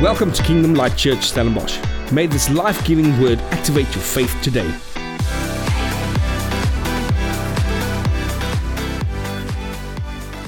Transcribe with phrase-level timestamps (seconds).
[0.00, 1.80] Welcome to Kingdom Light Church Stellenbosch.
[2.12, 4.68] May this life giving word activate your faith today.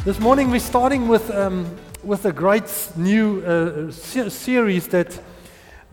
[0.05, 1.67] This morning we're starting with, um,
[2.05, 5.21] with a great new uh, se- series that,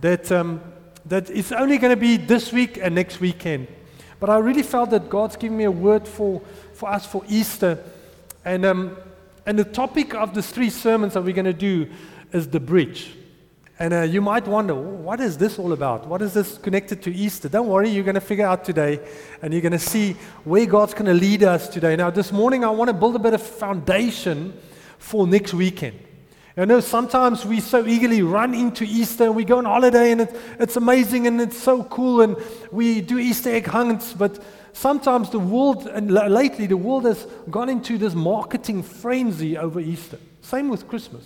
[0.02, 0.62] that, um,
[1.08, 3.68] that is only going to be this week and next weekend.
[4.20, 6.44] But I really felt that God's given me a word for,
[6.74, 7.84] for us for Easter.
[8.46, 8.98] And, um,
[9.48, 11.90] and the topic of the three sermons that we're going to do
[12.32, 13.16] is the bridge.
[13.80, 16.08] And uh, you might wonder, what is this all about?
[16.08, 17.48] What is this connected to Easter?
[17.48, 19.00] Don't worry, you're going to figure out today,
[19.42, 20.14] and you're going to see
[20.46, 21.96] where God's going to lead us today.
[21.96, 24.60] Now, this morning, I want to build a bit of foundation
[24.98, 26.00] for next weekend.
[26.60, 30.22] I know sometimes we so eagerly run into Easter and we go on holiday and
[30.22, 32.36] it, it's amazing and it's so cool and
[32.72, 37.70] we do Easter egg hunts, but sometimes the world, and lately the world has gone
[37.70, 40.18] into this marketing frenzy over Easter.
[40.42, 41.26] Same with Christmas.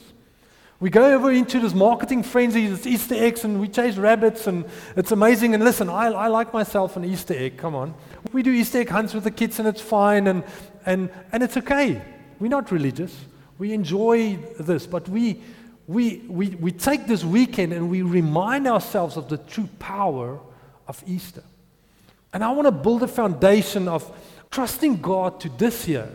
[0.82, 4.66] We go over into this marketing frenzy, this Easter eggs, and we chase rabbits, and
[4.96, 5.54] it's amazing.
[5.54, 7.94] And listen, I, I like myself an Easter egg, come on.
[8.34, 10.44] We do Easter egg hunts with the kids, and it's fine, and,
[10.88, 12.02] and, and it's okay.
[12.40, 13.16] We're not religious.
[13.60, 15.44] We enjoy this, but we,
[15.86, 20.40] we, we, we take this weekend and we remind ourselves of the true power
[20.88, 21.44] of Easter.
[22.34, 24.12] And I want to build a foundation of
[24.50, 26.10] trusting God to this year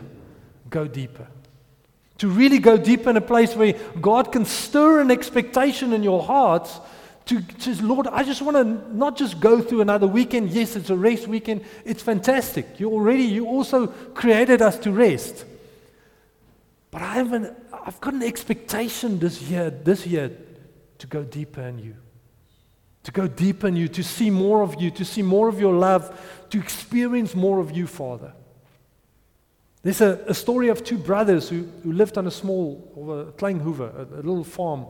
[0.69, 1.27] go deeper.
[2.19, 6.23] To really go deep in a place where God can stir an expectation in your
[6.23, 6.79] hearts
[7.27, 10.49] to, to Lord, I just want to not just go through another weekend.
[10.49, 11.63] Yes, it's a rest weekend.
[11.83, 12.79] It's fantastic.
[12.79, 15.43] You already, you also created us to rest.
[16.89, 20.31] But I have an, I've got an expectation this year, this year
[20.99, 21.95] to go deeper in you.
[23.03, 25.73] To go deeper in you, to see more of you, to see more of your
[25.73, 26.17] love,
[26.49, 28.33] to experience more of you, Father.
[29.87, 34.03] There's a, a story of two brothers who, who lived on a small, a a,
[34.15, 34.85] a little farm.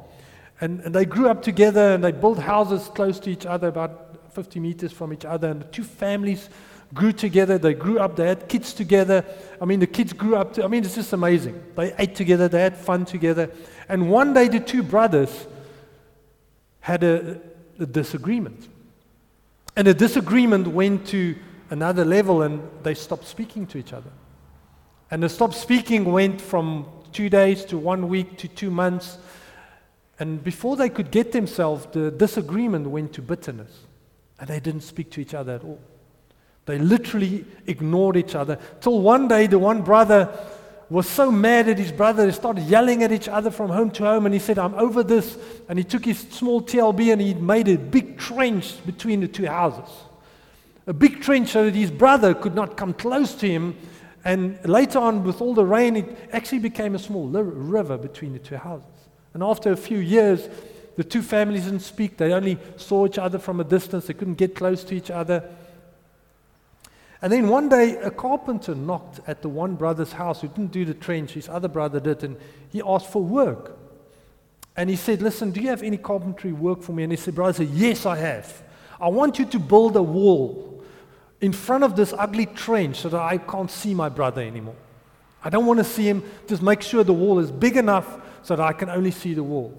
[0.59, 4.33] And, and they grew up together and they built houses close to each other, about
[4.33, 5.49] 50 meters from each other.
[5.49, 6.49] And the two families
[6.95, 7.59] grew together.
[7.59, 8.15] They grew up.
[8.15, 9.23] They had kids together.
[9.61, 10.53] I mean, the kids grew up.
[10.53, 11.63] To, I mean, it's just amazing.
[11.75, 12.47] They ate together.
[12.47, 13.51] They had fun together.
[13.87, 15.45] And one day, the two brothers
[16.79, 17.39] had a,
[17.77, 18.67] a disagreement.
[19.75, 21.35] And the disagreement went to
[21.69, 24.09] another level and they stopped speaking to each other.
[25.09, 29.17] And the stop speaking went from two days to one week to two months.
[30.19, 33.71] And before they could get themselves, the disagreement went to bitterness.
[34.39, 35.79] And they didn't speak to each other at all.
[36.65, 38.59] They literally ignored each other.
[38.81, 40.29] Till one day, the one brother
[40.89, 44.03] was so mad at his brother, they started yelling at each other from home to
[44.03, 44.25] home.
[44.25, 45.37] And he said, I'm over this.
[45.67, 49.45] And he took his small TLB and he made a big trench between the two
[49.45, 49.89] houses.
[50.85, 53.75] A big trench so that his brother could not come close to him
[54.27, 58.39] and later on, with all the rain, it actually became a small river between the
[58.39, 58.89] two houses.
[59.33, 60.49] And after a few years,
[60.97, 62.17] the two families didn't speak.
[62.17, 64.07] They only saw each other from a distance.
[64.07, 65.49] They couldn't get close to each other.
[67.21, 70.83] And then one day, a carpenter knocked at the one brother's house who didn't do
[70.83, 71.31] the trench.
[71.31, 72.35] His other brother did, and
[72.69, 73.77] he asked for work.
[74.75, 77.03] And he said, Listen, do you have any carpentry work for me?
[77.03, 78.61] And he said, Brother, yes, I have.
[78.99, 80.76] I want you to build a wall
[81.41, 84.75] in front of this ugly trench so that I can't see my brother anymore.
[85.43, 86.23] I don't want to see him.
[86.47, 89.43] Just make sure the wall is big enough so that I can only see the
[89.43, 89.73] wall.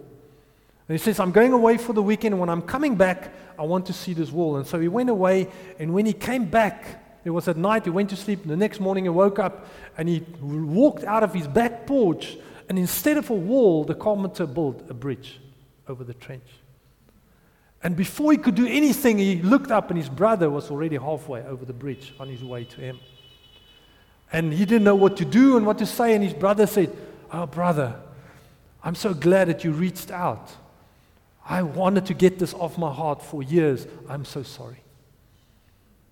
[0.88, 3.86] And he says, I'm going away for the weekend, when I'm coming back, I want
[3.86, 4.56] to see this wall.
[4.56, 5.48] And so he went away,
[5.78, 8.80] and when he came back, it was at night, he went to sleep, the next
[8.80, 9.66] morning he woke up,
[9.98, 12.38] and he walked out of his back porch,
[12.70, 15.40] and instead of a wall, the carpenter built a bridge
[15.88, 16.57] over the trench.
[17.82, 21.42] And before he could do anything, he looked up and his brother was already halfway
[21.44, 22.98] over the bridge on his way to him.
[24.32, 26.14] And he didn't know what to do and what to say.
[26.14, 26.94] And his brother said,
[27.30, 27.94] Oh, brother,
[28.82, 30.50] I'm so glad that you reached out.
[31.48, 33.86] I wanted to get this off my heart for years.
[34.08, 34.82] I'm so sorry.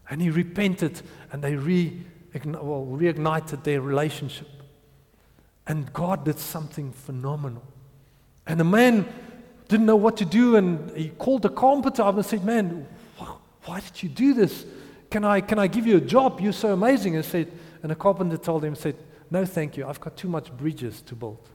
[0.09, 1.03] And he repented
[1.33, 2.03] and they re,
[2.45, 4.49] well, reignited their relationship.
[5.67, 7.65] And God did something phenomenal.
[8.47, 9.07] And the man
[9.69, 12.87] didn't know what to do, and he called the carpenter up and said, Man,
[13.65, 14.65] why did you do this?
[15.11, 16.41] Can I, can I give you a job?
[16.41, 17.17] You're so amazing.
[17.17, 17.51] And, said,
[17.83, 18.97] and the carpenter told him, said,
[19.31, 19.87] No, thank you.
[19.87, 21.49] I've got too much bridges to build.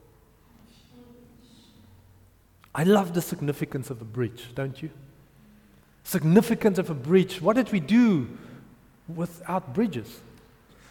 [2.74, 4.90] I love the significance of a bridge, don't you?
[6.04, 7.42] Significance of a bridge.
[7.42, 8.30] What did we do
[9.14, 10.22] without bridges?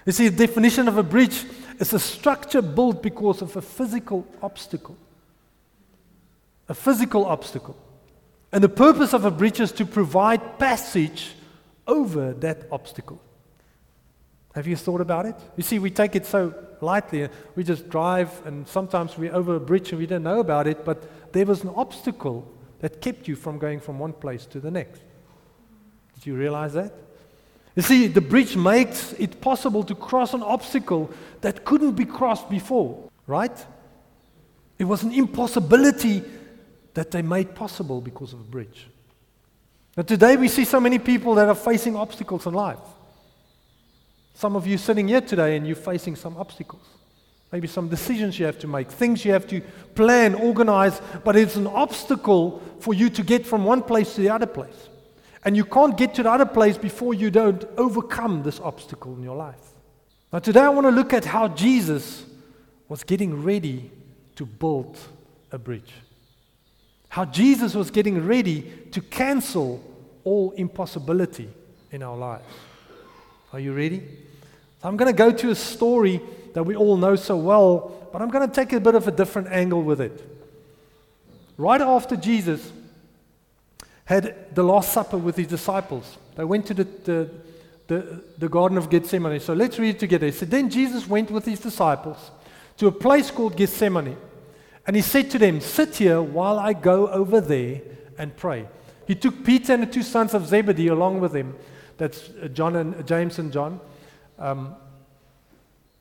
[0.07, 1.45] You see, the definition of a bridge
[1.79, 4.97] is a structure built because of a physical obstacle
[6.71, 7.77] a physical obstacle.
[8.53, 11.35] And the purpose of a bridge is to provide passage
[11.87, 13.21] over that obstacle.
[14.55, 15.35] Have you thought about it?
[15.57, 17.29] You see, we take it so lightly.
[17.57, 20.85] We just drive, and sometimes we're over a bridge and we don't know about it,
[20.85, 24.71] but there was an obstacle that kept you from going from one place to the
[24.71, 25.03] next.
[26.15, 26.95] Did you realize that?
[27.75, 32.49] You see, the bridge makes it possible to cross an obstacle that couldn't be crossed
[32.49, 33.67] before, right?
[34.79, 36.23] It was an impossibility
[36.95, 38.89] that they made possible because of a bridge.
[39.97, 42.79] But today we see so many people that are facing obstacles in life.
[44.35, 46.83] Some of you sitting here today and you're facing some obstacles.
[47.53, 49.61] Maybe some decisions you have to make, things you have to
[49.95, 54.31] plan, organize, but it's an obstacle for you to get from one place to the
[54.31, 54.89] other place.
[55.45, 59.23] And you can't get to the other place before you don't overcome this obstacle in
[59.23, 59.57] your life.
[60.33, 62.25] Now, today I want to look at how Jesus
[62.89, 63.91] was getting ready
[64.37, 64.97] to build
[65.51, 65.93] a bridge.
[67.11, 68.63] How Jesus was getting ready
[68.93, 69.83] to cancel
[70.25, 71.51] all impossibility
[71.91, 72.45] in our lives.
[73.53, 74.07] Are you ready?
[74.83, 76.21] I'm going to go to a story
[76.55, 79.11] that we all know so well, but I'm going to take a bit of a
[79.11, 80.25] different angle with it.
[81.59, 82.73] Right after Jesus
[84.05, 87.31] had the Last Supper with his disciples, they went to the, the,
[87.89, 89.41] the, the Garden of Gethsemane.
[89.41, 90.27] So let's read it together.
[90.27, 92.31] He said, Then Jesus went with his disciples
[92.77, 94.17] to a place called Gethsemane.
[94.87, 97.81] And he said to them, Sit here while I go over there
[98.19, 98.67] and pray.
[99.07, 101.57] He took Peter and the two sons of Zebedee along with him.
[101.97, 103.81] That's uh, John and uh, James and John.
[104.39, 104.75] Um,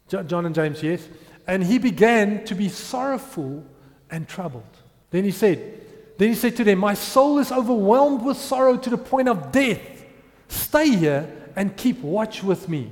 [0.08, 1.08] John and James, yes.
[1.46, 3.64] And he began to be sorrowful
[4.10, 4.64] and troubled.
[5.12, 5.82] Then he said,
[6.20, 9.52] then he said to them, My soul is overwhelmed with sorrow to the point of
[9.52, 9.80] death.
[10.50, 12.92] Stay here and keep watch with me.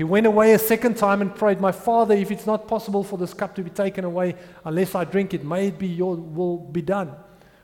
[0.00, 3.18] He went away a second time and prayed, My Father, if it's not possible for
[3.18, 6.56] this cup to be taken away unless I drink it, may it be your will
[6.56, 7.12] be done.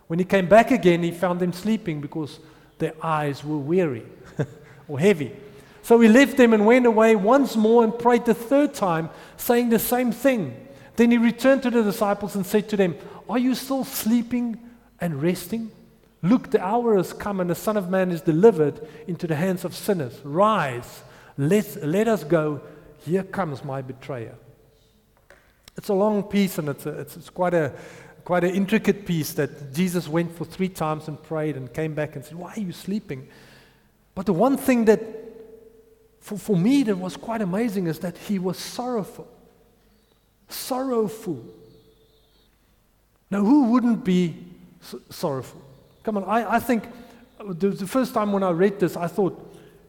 [0.07, 2.39] When he came back again, he found them sleeping because
[2.77, 4.05] their eyes were weary
[4.87, 5.35] or heavy.
[5.81, 9.71] So he left them and went away once more and prayed the third time, saying
[9.71, 10.69] the same thing.
[10.97, 12.97] Then he returned to the disciples and said to them,
[13.31, 14.61] Are you still sleeping
[15.01, 15.71] and resting?
[16.23, 19.65] Look, the hour has come and the Son of Man is delivered into the hands
[19.65, 20.21] of sinners.
[20.23, 21.03] Rise,
[21.37, 22.61] let, let us go.
[23.05, 24.35] Here comes my betrayer.
[25.77, 27.73] It's a long piece and it's, a, it's, it's quite, a,
[28.25, 32.17] quite an intricate piece that Jesus went for three times and prayed and came back
[32.17, 33.29] and said, Why are you sleeping?
[34.15, 35.01] But the one thing that
[36.27, 39.29] for, for me that was quite amazing is that he was sorrowful.
[40.49, 41.45] Sorrowful.
[43.31, 44.37] Now, who wouldn't be
[45.09, 45.63] sorrowful?
[46.03, 46.85] Come on, I, I think
[47.39, 49.46] the, the first time when I read this, I thought,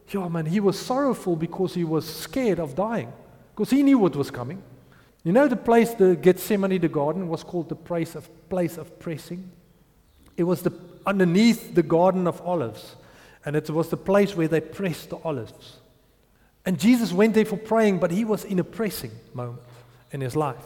[0.09, 3.12] yeah, man, he was sorrowful because he was scared of dying,
[3.54, 4.62] because he knew what was coming.
[5.24, 8.98] You know, the place, the Gethsemane, the garden, was called the place of, place of
[9.00, 9.51] pressing.
[10.38, 10.71] It was the,
[11.06, 12.95] underneath the Garden of Olives,
[13.44, 15.77] and it was the place where they pressed the olives.
[16.65, 19.62] And Jesus went there for praying, but he was in a pressing moment
[20.12, 20.65] in his life.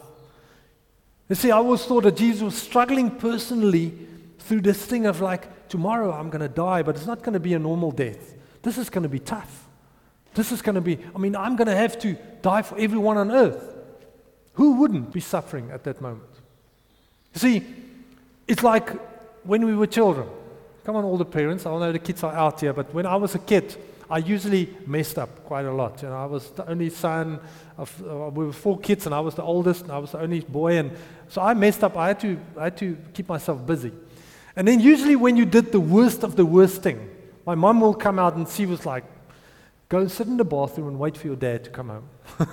[1.28, 3.94] You see, I always thought that Jesus was struggling personally
[4.40, 7.40] through this thing of like, tomorrow I'm going to die, but it's not going to
[7.40, 8.34] be a normal death.
[8.62, 9.68] This is going to be tough.
[10.34, 13.16] This is going to be, I mean, I'm going to have to die for everyone
[13.18, 13.76] on earth.
[14.54, 16.30] Who wouldn't be suffering at that moment?
[17.34, 17.64] You see,
[18.46, 18.90] it's like
[19.44, 20.28] when we were children.
[20.84, 21.64] Come on, all the parents.
[21.66, 23.76] I know the kids are out here, but when I was a kid,
[24.10, 26.02] I usually messed up quite a lot.
[26.02, 27.40] You know, I was the only son
[27.78, 30.20] of, uh, we were four kids and I was the oldest and I was the
[30.20, 30.78] only boy.
[30.78, 30.92] And
[31.28, 31.96] so I messed up.
[31.96, 33.92] I had to, I had to keep myself busy.
[34.54, 37.08] And then usually when you did the worst of the worst thing,
[37.44, 39.04] my mom will come out and she was like,
[39.88, 42.08] go and sit in the bathroom and wait for your dad to come home.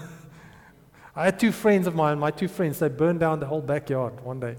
[1.15, 4.22] I had two friends of mine, my two friends, they burned down the whole backyard
[4.24, 4.55] one day.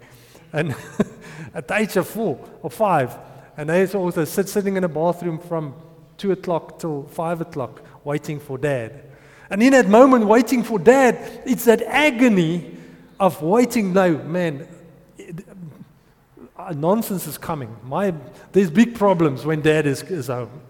[0.53, 0.75] And
[1.55, 3.17] at the age of four or five,
[3.57, 5.75] and they also sit sitting in a bathroom from
[6.19, 9.05] 2 o'clock till 5 o'clock waiting for dad.
[9.49, 12.77] And in that moment, waiting for dad, it's that agony
[13.19, 13.93] of waiting.
[13.93, 14.69] No, man,
[16.69, 17.75] uh, nonsense is coming.
[17.85, 18.15] My,
[18.53, 20.61] there's big problems when dad is, is home.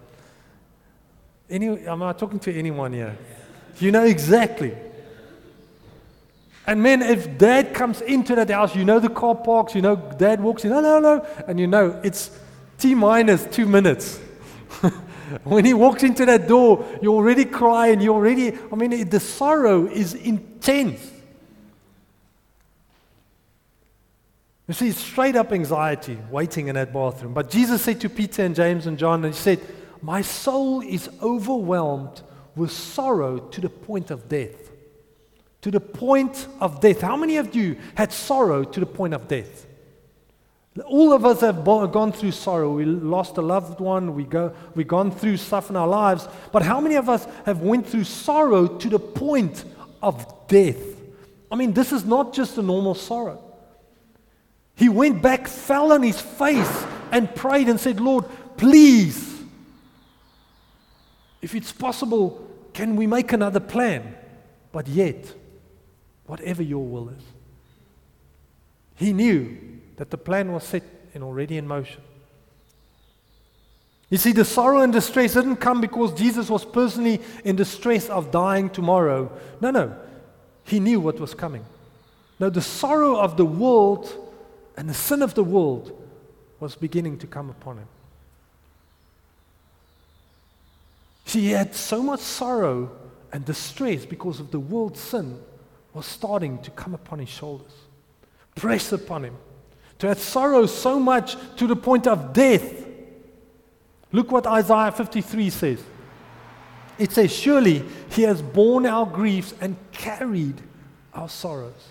[1.49, 3.17] Any, am I talking to anyone here?
[3.79, 4.75] You know exactly.
[6.67, 9.97] And man, if dad comes into that house, you know the car parks, you know
[9.97, 12.31] dad walks in, hello, no, and you know it's
[12.79, 14.21] T minus two minutes.
[15.45, 19.21] When he walks into that door, you already cry and you already, I mean, the
[19.21, 21.09] sorrow is intense.
[24.71, 27.35] You see, straight up anxiety waiting in that bathroom.
[27.35, 29.59] But Jesus said to Peter and James and John, and He said,
[30.01, 32.23] My soul is overwhelmed
[32.55, 34.71] with sorrow to the point of death.
[35.63, 37.01] To the point of death.
[37.01, 39.67] How many of you had sorrow to the point of death?
[40.85, 42.73] All of us have gone through sorrow.
[42.75, 44.15] We lost a loved one.
[44.15, 46.29] We go, we've gone through stuff in our lives.
[46.53, 49.65] But how many of us have went through sorrow to the point
[50.01, 50.79] of death?
[51.51, 53.50] I mean, this is not just a normal sorrow.
[54.81, 58.25] He went back, fell on his face, and prayed and said, Lord,
[58.57, 59.43] please,
[61.43, 64.15] if it's possible, can we make another plan?
[64.73, 65.35] But yet,
[66.25, 67.23] whatever your will is.
[68.95, 69.59] He knew
[69.97, 72.01] that the plan was set and already in motion.
[74.09, 78.31] You see, the sorrow and distress didn't come because Jesus was personally in distress of
[78.31, 79.31] dying tomorrow.
[79.61, 79.95] No, no.
[80.65, 81.67] He knew what was coming.
[82.39, 84.20] No, the sorrow of the world
[84.81, 85.93] and the sin of the world
[86.59, 87.89] was beginning to come upon him.
[91.23, 92.91] He had so much sorrow
[93.31, 95.39] and distress because of the world's sin
[95.93, 97.75] was starting to come upon his shoulders,
[98.55, 99.37] press upon him,
[99.99, 102.87] to have sorrow so much to the point of death.
[104.13, 105.85] Look what Isaiah 53 says.
[106.99, 110.59] It says, Surely he has borne our griefs and carried
[111.13, 111.91] our sorrows.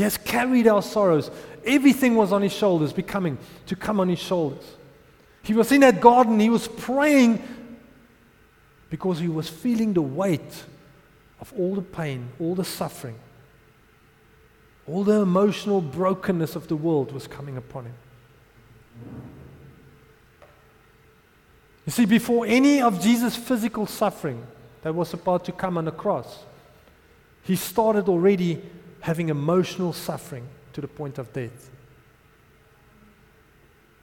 [0.00, 1.30] He has carried our sorrows.
[1.64, 4.64] Everything was on his shoulders, becoming to come on his shoulders.
[5.42, 7.42] He was in that garden, he was praying
[8.88, 10.64] because he was feeling the weight
[11.40, 13.18] of all the pain, all the suffering,
[14.86, 17.94] all the emotional brokenness of the world was coming upon him.
[21.86, 24.46] You see, before any of Jesus' physical suffering
[24.82, 26.44] that was about to come on the cross,
[27.42, 28.60] he started already
[29.00, 31.70] having emotional suffering to the point of death.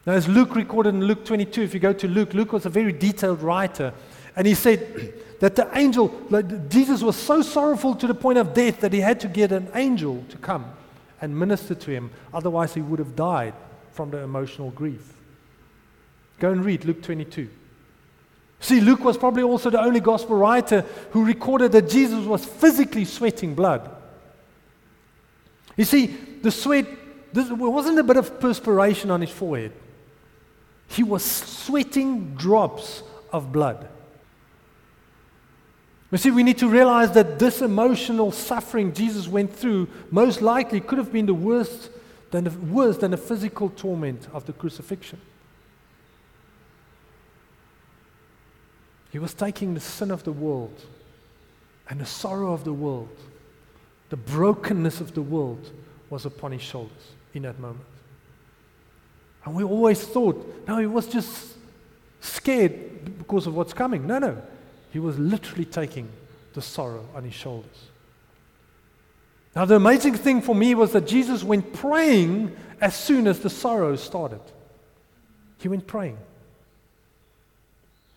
[0.05, 2.69] Now, as Luke recorded in Luke 22, if you go to Luke, Luke was a
[2.69, 3.93] very detailed writer,
[4.35, 8.53] and he said that the angel, like Jesus was so sorrowful to the point of
[8.53, 10.65] death that he had to get an angel to come
[11.19, 13.53] and minister to him, otherwise, he would have died
[13.91, 15.13] from the emotional grief.
[16.39, 17.49] Go and read Luke 22.
[18.59, 23.05] See, Luke was probably also the only gospel writer who recorded that Jesus was physically
[23.05, 23.96] sweating blood.
[25.77, 26.07] You see,
[26.41, 26.87] the sweat,
[27.31, 29.71] this wasn't a bit of perspiration on his forehead.
[30.89, 33.87] He was sweating drops of blood.
[36.11, 40.79] You see, we need to realize that this emotional suffering Jesus went through most likely
[40.79, 41.89] could have been the worst
[42.31, 45.19] than the, worse than the physical torment of the crucifixion.
[49.11, 50.85] He was taking the sin of the world
[51.89, 53.15] and the sorrow of the world
[54.09, 55.71] the brokenness of the world
[56.09, 57.83] was upon his shoulders in that moment.
[59.45, 61.55] And we always thought, no, he was just
[62.21, 64.07] scared because of what's coming.
[64.07, 64.41] No, no.
[64.91, 66.09] He was literally taking
[66.53, 67.87] the sorrow on his shoulders.
[69.55, 73.49] Now, the amazing thing for me was that Jesus went praying as soon as the
[73.49, 74.41] sorrow started.
[75.59, 76.17] He went praying.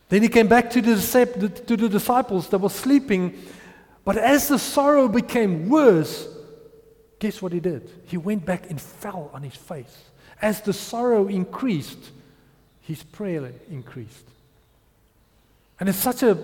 [0.08, 3.40] Then he came back to the, to the disciples that were sleeping
[4.04, 6.28] but as the sorrow became worse,
[7.18, 7.90] guess what he did?
[8.06, 10.04] He went back and fell on his face.
[10.40, 12.10] As the sorrow increased,
[12.80, 14.26] his prayer increased.
[15.78, 16.38] And it's such an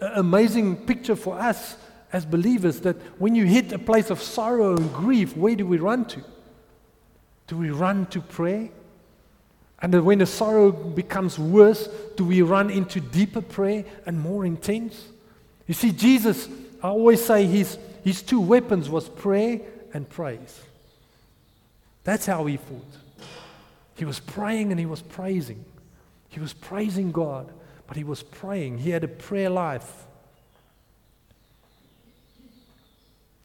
[0.00, 1.76] amazing picture for us
[2.12, 5.78] as believers that when you hit a place of sorrow and grief, where do we
[5.78, 6.22] run to?
[7.46, 8.70] Do we run to prayer?
[9.80, 15.08] And when the sorrow becomes worse, do we run into deeper prayer and more intense?
[15.66, 16.48] You see, Jesus
[16.82, 19.60] I always say his, his two weapons was prayer
[19.94, 20.60] and praise.
[22.04, 23.26] That's how he fought.
[23.94, 25.64] He was praying and he was praising.
[26.28, 27.52] He was praising God,
[27.86, 28.78] but he was praying.
[28.78, 30.06] He had a prayer life.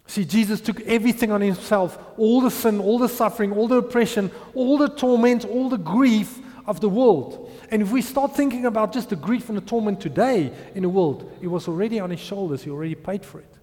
[0.08, 4.32] See, Jesus took everything on himself all the sin, all the suffering, all the oppression,
[4.56, 7.47] all the torment, all the grief of the world.
[7.70, 10.90] And if we start thinking about just the grief and the torment today in the
[10.90, 12.64] world, it was already on his shoulders.
[12.64, 13.54] He already paid for it.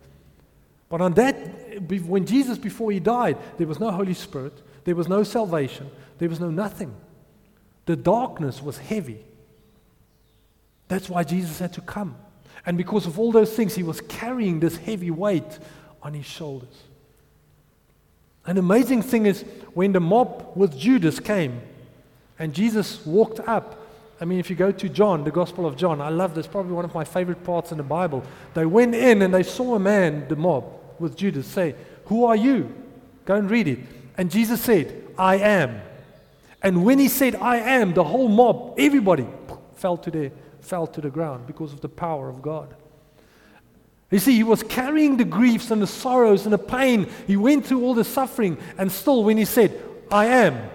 [0.88, 1.34] But on that,
[1.88, 4.52] when Jesus, before he died, there was no Holy Spirit,
[4.84, 6.94] there was no salvation, there was no nothing.
[7.86, 9.24] The darkness was heavy.
[10.88, 12.16] That's why Jesus had to come.
[12.66, 15.58] And because of all those things, he was carrying this heavy weight
[16.02, 16.82] on his shoulders.
[18.46, 19.42] An amazing thing is
[19.72, 21.62] when the mob with Judas came
[22.38, 23.83] and Jesus walked up
[24.20, 26.72] I mean, if you go to John, the Gospel of John, I love this, probably
[26.72, 28.22] one of my favorite parts in the Bible.
[28.54, 30.64] They went in and they saw a man, the mob,
[30.98, 31.74] with Judas, say,
[32.06, 32.72] Who are you?
[33.24, 33.80] Go and read it.
[34.16, 35.80] And Jesus said, I am.
[36.62, 39.26] And when he said, I am, the whole mob, everybody
[39.74, 40.30] fell to, the,
[40.60, 42.74] fell to the ground because of the power of God.
[44.10, 47.08] You see, he was carrying the griefs and the sorrows and the pain.
[47.26, 48.58] He went through all the suffering.
[48.78, 50.70] And still, when he said, I am,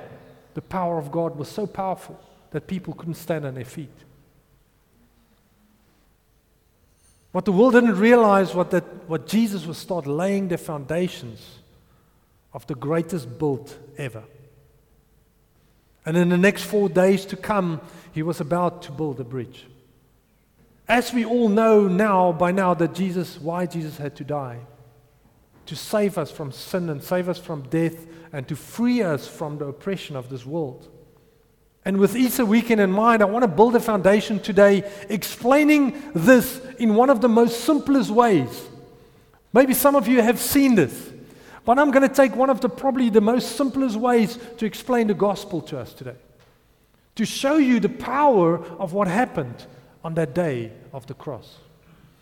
[0.55, 2.19] the power of God was so powerful
[2.51, 3.89] that people couldn't stand on their feet.
[7.31, 11.59] What the world didn't realize was that what Jesus was start laying the foundations
[12.53, 14.23] of the greatest build ever.
[16.05, 19.67] And in the next four days to come, he was about to build a bridge.
[20.87, 24.57] As we all know now, by now, that Jesus, why Jesus had to die.
[25.67, 29.59] To save us from sin and save us from death and to free us from
[29.59, 30.87] the oppression of this world.
[31.85, 36.61] And with Easter weekend in mind, I want to build a foundation today explaining this
[36.77, 38.67] in one of the most simplest ways.
[39.53, 41.11] Maybe some of you have seen this,
[41.65, 45.07] but I'm going to take one of the probably the most simplest ways to explain
[45.07, 46.15] the gospel to us today.
[47.15, 49.65] To show you the power of what happened
[50.03, 51.57] on that day of the cross.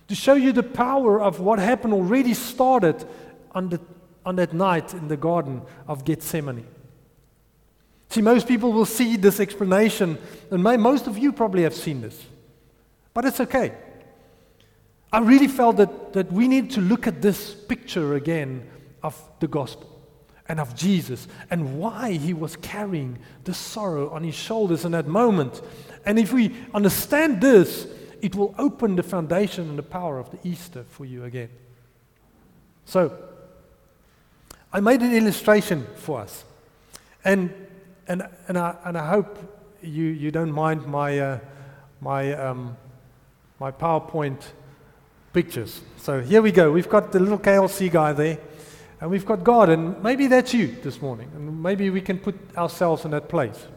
[0.07, 3.05] To show you the power of what happened already started
[3.51, 3.81] on, the,
[4.25, 6.65] on that night in the Garden of Gethsemane.
[8.09, 10.17] See, most people will see this explanation,
[10.49, 12.21] and most of you probably have seen this,
[13.13, 13.73] but it's okay.
[15.11, 18.67] I really felt that, that we need to look at this picture again
[19.03, 19.97] of the gospel
[20.49, 25.07] and of Jesus and why he was carrying the sorrow on his shoulders in that
[25.07, 25.61] moment.
[26.05, 27.87] And if we understand this,
[28.21, 31.49] it will open the foundation and the power of the Easter for you again.
[32.85, 33.17] So,
[34.71, 36.43] I made an illustration for us.
[37.23, 37.66] And
[38.07, 39.37] and, and, I, and I hope
[39.81, 41.39] you, you don't mind my, uh,
[42.01, 42.77] my, um,
[43.59, 44.41] my PowerPoint
[45.33, 45.81] pictures.
[45.97, 46.71] So here we go.
[46.71, 48.39] We've got the little KLC guy there,
[49.01, 52.35] and we've got God, and maybe that's you this morning, and maybe we can put
[52.55, 53.67] ourselves in that place.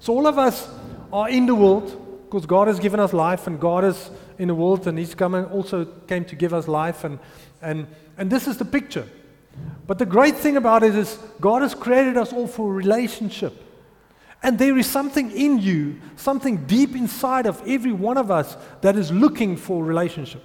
[0.00, 0.68] So all of us
[1.12, 4.54] are in the world because God has given us life, and God is in the
[4.54, 7.18] world, and He's coming also came to give us life, and,
[7.62, 7.86] and,
[8.18, 9.08] and this is the picture.
[9.86, 13.62] But the great thing about it is, God has created us all for relationship.
[14.42, 18.96] And there is something in you, something deep inside of every one of us that
[18.96, 20.44] is looking for relationship.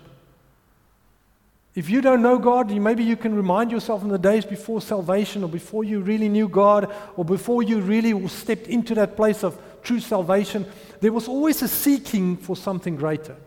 [1.74, 5.44] If you don't know God, maybe you can remind yourself in the days before salvation
[5.44, 9.58] or before you really knew God or before you really stepped into that place of
[9.82, 10.66] true salvation,
[11.00, 13.38] there was always a seeking for something greater.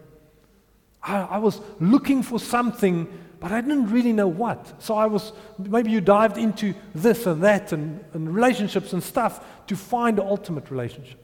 [1.03, 3.07] I, I was looking for something
[3.45, 4.83] but I didn't really know what.
[4.83, 9.45] So I was, maybe you dived into this and that and, and relationships and stuff
[9.67, 11.21] to find the ultimate relationship.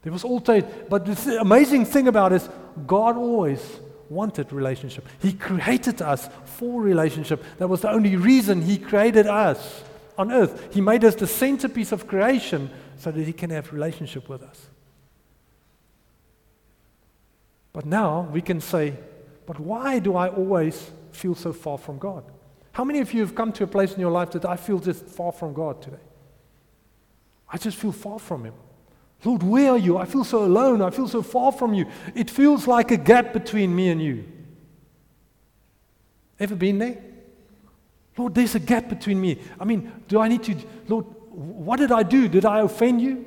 [0.00, 2.48] There was also, but the amazing thing about it is
[2.86, 3.60] God always
[4.08, 5.06] wanted relationship.
[5.20, 7.44] He created us for relationship.
[7.58, 9.84] That was the only reason He created us
[10.16, 10.72] on earth.
[10.72, 14.68] He made us the centerpiece of creation so that He can have relationship with us.
[17.74, 18.94] But now we can say,
[19.44, 22.24] but why do I always feel so far from God?
[22.72, 24.78] How many of you have come to a place in your life that I feel
[24.78, 26.02] just far from God today?
[27.48, 28.54] I just feel far from Him.
[29.24, 29.98] Lord, where are you?
[29.98, 30.80] I feel so alone.
[30.80, 31.86] I feel so far from you.
[32.14, 34.24] It feels like a gap between me and you.
[36.40, 36.98] Ever been there?
[38.16, 39.38] Lord, there's a gap between me.
[39.60, 40.56] I mean, do I need to,
[40.88, 42.26] Lord, what did I do?
[42.26, 43.26] Did I offend you?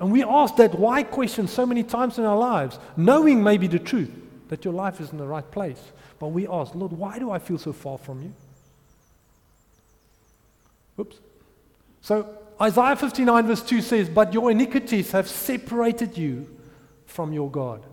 [0.00, 3.78] And we ask that why question so many times in our lives, knowing maybe the
[3.78, 4.10] truth
[4.50, 5.80] that your life is in the right place.
[6.18, 8.34] But we ask, Lord, why do I feel so far from you?
[10.98, 11.16] Oops.
[12.00, 16.48] So Isaiah 59, verse 2 says, But your iniquities have separated you
[17.06, 17.86] from your God,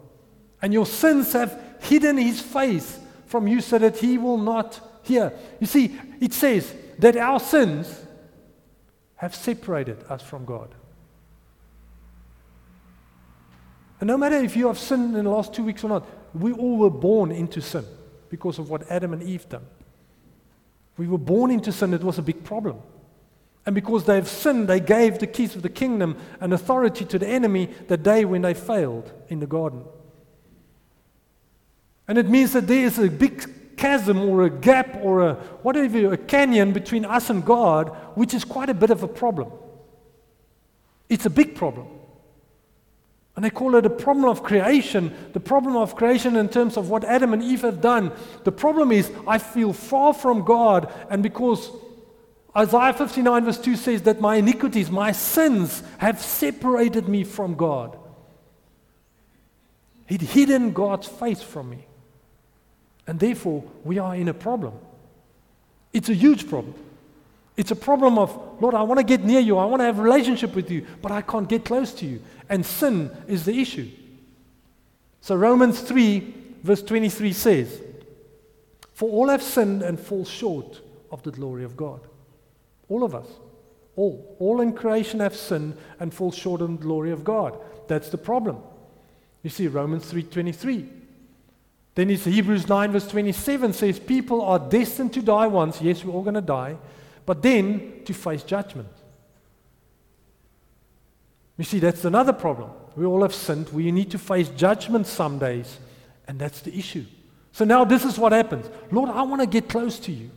[0.62, 5.32] and your sins have hidden his face from you so that he will not hear.
[5.60, 8.04] You see, it says that our sins
[9.18, 10.74] have separated us from God.
[14.00, 16.08] And no matter if you have sinned in the last two weeks or not,
[16.42, 17.86] we all were born into sin
[18.30, 19.66] because of what Adam and Eve done.
[20.98, 22.82] We were born into sin, it was a big problem.
[23.66, 27.20] And because they have sinned, they gave the keys of the kingdom and authority to
[27.20, 29.84] the enemy the day when they failed in the garden.
[32.08, 36.14] And it means that there is a big chasm or a gap or a whatever,
[36.14, 39.52] a canyon between us and God, which is quite a bit of a problem.
[41.10, 41.88] It's a big problem.
[43.38, 46.90] And they call it a problem of creation, the problem of creation in terms of
[46.90, 48.12] what Adam and Eve have done.
[48.44, 51.70] The problem is, I feel far from God, and because
[52.56, 57.96] Isaiah 59, verse 2 says that my iniquities, my sins, have separated me from God.
[60.08, 61.86] He'd hidden God's face from me.
[63.06, 64.74] And therefore, we are in a problem.
[65.94, 66.74] It's a huge problem.
[67.58, 69.58] It's a problem of, Lord, I want to get near you.
[69.58, 72.22] I want to have relationship with you, but I can't get close to you.
[72.48, 73.90] And sin is the issue.
[75.22, 77.82] So Romans 3, verse 23 says,
[78.94, 82.00] For all have sinned and fall short of the glory of God.
[82.90, 83.28] All of us.
[83.96, 84.36] All.
[84.38, 87.60] All in creation have sinned and fall short of the glory of God.
[87.88, 88.62] That's the problem.
[89.42, 90.90] You see, Romans 3.23.
[91.96, 95.82] Then it's Hebrews 9, verse 27 says, People are destined to die once.
[95.82, 96.78] Yes, we're all going to die.
[97.28, 98.88] But then to face judgment.
[101.58, 102.72] You see, that's another problem.
[102.96, 103.70] We all have sinned.
[103.70, 105.78] We need to face judgment some days.
[106.26, 107.04] And that's the issue.
[107.52, 108.70] So now this is what happens.
[108.92, 110.32] Lord, I want to get close to you.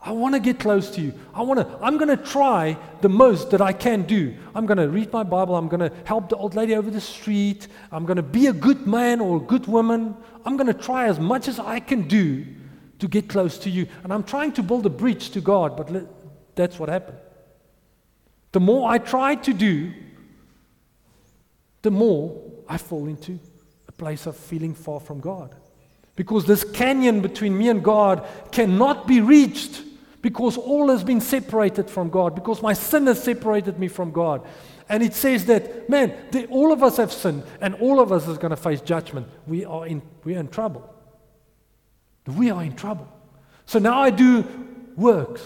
[0.00, 1.12] I want to get close to you.
[1.34, 4.32] I want to, I'm going to try the most that I can do.
[4.54, 5.56] I'm going to read my Bible.
[5.56, 7.66] I'm going to help the old lady over the street.
[7.90, 10.16] I'm going to be a good man or a good woman.
[10.44, 12.46] I'm going to try as much as I can do
[13.02, 13.88] to get close to you.
[14.04, 16.06] And I'm trying to build a bridge to God, but
[16.54, 17.18] that's what happened.
[18.52, 19.92] The more I try to do,
[21.82, 23.40] the more I fall into
[23.88, 25.52] a place of feeling far from God.
[26.14, 29.82] Because this canyon between me and God cannot be reached
[30.20, 34.46] because all has been separated from God, because my sin has separated me from God.
[34.88, 36.14] And it says that, man,
[36.50, 39.26] all of us have sinned, and all of us is going to face judgment.
[39.48, 40.91] We are in, we are in trouble.
[42.26, 43.08] We are in trouble.
[43.66, 44.44] So now I do
[44.96, 45.42] works.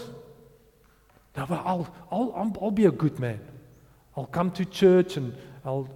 [1.35, 3.39] Now, I'll, I'll, I'll, be a good man.
[4.15, 5.89] I'll come to church and I'll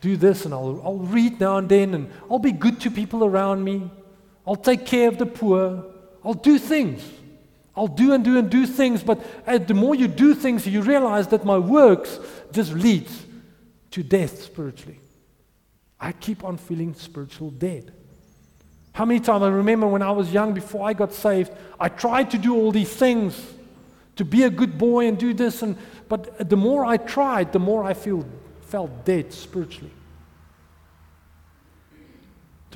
[0.00, 3.24] do this and I'll, I'll read now and then and I'll be good to people
[3.24, 3.90] around me.
[4.46, 5.84] I'll take care of the poor.
[6.24, 7.02] I'll do things.
[7.76, 11.28] I'll do and do and do things, but the more you do things, you realize
[11.28, 12.18] that my works
[12.52, 13.26] just leads
[13.92, 15.00] to death spiritually.
[15.98, 17.92] I keep on feeling spiritual dead.
[18.92, 22.30] How many times I remember when I was young before I got saved, I tried
[22.32, 23.40] to do all these things
[24.16, 25.76] to be a good boy and do this and
[26.10, 28.26] but the more I tried, the more I feel
[28.62, 29.92] felt dead spiritually.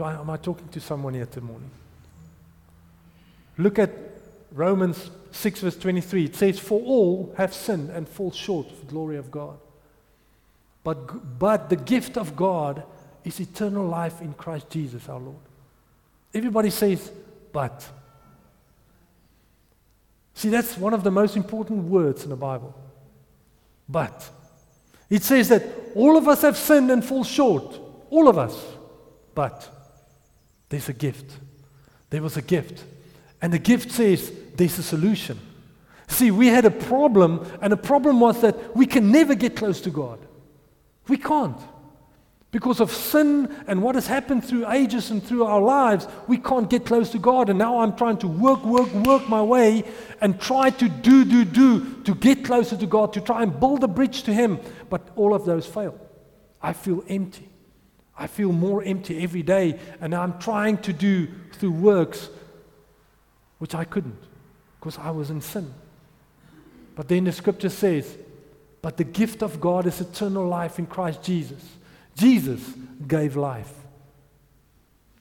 [0.01, 1.71] I, am I talking to someone here this morning?
[3.59, 3.91] Look at
[4.53, 8.87] Romans 6, verse 23, it says, For all have sinned and fall short of the
[8.87, 9.59] glory of God.
[10.85, 12.85] But, but the gift of God
[13.25, 15.37] is eternal life in Christ Jesus our Lord.
[16.35, 17.11] Everybody says,
[17.53, 17.89] but.
[20.35, 22.75] See, that's one of the most important words in the Bible.
[23.89, 24.29] But.
[25.09, 25.63] It says that
[25.95, 27.79] all of us have sinned and fall short.
[28.11, 28.61] All of us.
[29.35, 29.69] But
[30.69, 31.31] there's a gift.
[32.11, 32.83] There was a gift.
[33.41, 35.39] And the gift says, there's a solution.
[36.09, 39.81] See, we had a problem, and the problem was that we can never get close
[39.83, 40.19] to God.
[41.09, 41.59] We can't.
[42.55, 46.71] Because of sin and what has happened through ages and through our lives, we can't
[46.71, 47.49] get close to God.
[47.49, 49.83] And now I'm trying to work, work, work my way
[50.21, 53.83] and try to do, do, do to get closer to God, to try and build
[53.83, 54.61] a bridge to Him.
[54.89, 55.99] But all of those fail.
[56.63, 57.49] I feel empty.
[58.17, 59.81] I feel more empty every day.
[60.01, 62.29] And I'm trying to do through works
[63.59, 64.23] which I couldn't
[64.79, 65.75] because I was in sin.
[66.95, 68.17] But then the scripture says,
[68.81, 71.65] but the gift of God is eternal life in Christ Jesus.
[72.17, 72.61] Jesus
[73.07, 73.73] gave life.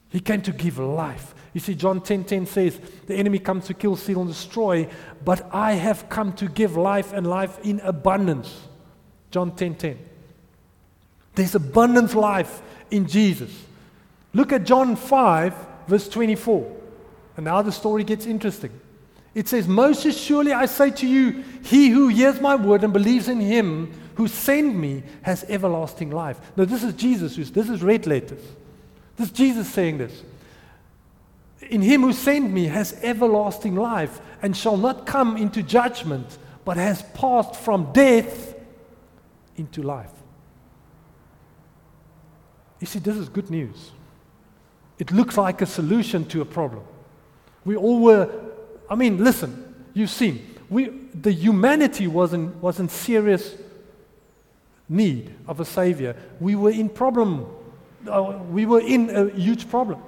[0.09, 1.33] He came to give life.
[1.53, 4.87] You see, John 10:10 10, 10 says, "The enemy comes to kill, steal, and destroy,
[5.23, 8.67] but I have come to give life and life in abundance."
[9.31, 9.57] John 10:10.
[9.57, 9.97] 10, 10.
[11.35, 13.51] There's abundant life in Jesus.
[14.33, 15.53] Look at John 5,
[15.87, 16.71] verse 24.
[17.37, 18.71] And now the story gets interesting.
[19.33, 23.27] It says, Most surely I say to you, he who hears my word and believes
[23.27, 26.39] in him who sent me has everlasting life.
[26.55, 28.43] Now, this is Jesus, this is red letters.
[29.15, 30.23] This is Jesus saying this.
[31.69, 36.77] In him who sent me has everlasting life and shall not come into judgment, but
[36.77, 38.55] has passed from death
[39.55, 40.11] into life.
[42.79, 43.91] You see, this is good news.
[44.99, 46.83] It looks like a solution to a problem.
[47.65, 48.29] We all were
[48.89, 53.55] I mean, listen, you've seen, we, the humanity was in, was in serious
[54.93, 56.15] need of a savior.
[56.39, 57.47] We were in problem.
[58.07, 60.01] Uh, we were in a huge problem.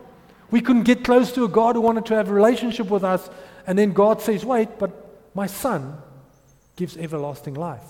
[0.52, 3.30] We couldn't get close to a God who wanted to have a relationship with us.
[3.68, 4.92] And then God says, wait, but
[5.34, 5.98] my son
[6.76, 7.84] gives everlasting life.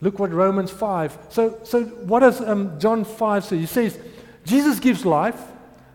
[0.00, 1.18] Look what Romans 5.
[1.28, 3.58] So, so what does um, John 5 say?
[3.58, 3.98] He says,
[4.44, 5.40] Jesus gives life.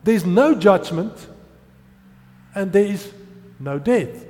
[0.03, 1.13] There's no judgment
[2.53, 3.11] and there is
[3.59, 4.25] no death.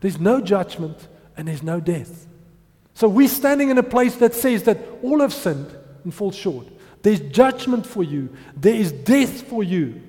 [0.00, 2.25] There's no judgment and there's no death.
[2.96, 5.70] So we're standing in a place that says that all have sinned
[6.04, 6.66] and fall short.
[7.02, 10.00] There's judgment for you, there is death for you.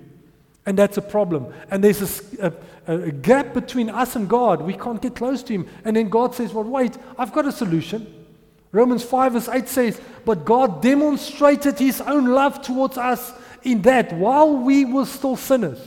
[0.65, 1.53] And that's a problem.
[1.69, 2.53] And there's a,
[2.87, 4.61] a, a, gap between us and God.
[4.61, 5.67] We can't get close to Him.
[5.83, 8.25] And then God says, Well, wait, I've got a solution.
[8.71, 14.13] Romans 5 verse 8 says, But God demonstrated His own love towards us in that
[14.13, 15.79] while we were still sinners,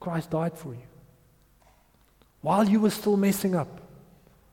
[0.00, 0.82] Christ died for you.
[2.40, 3.79] While you were still messing up,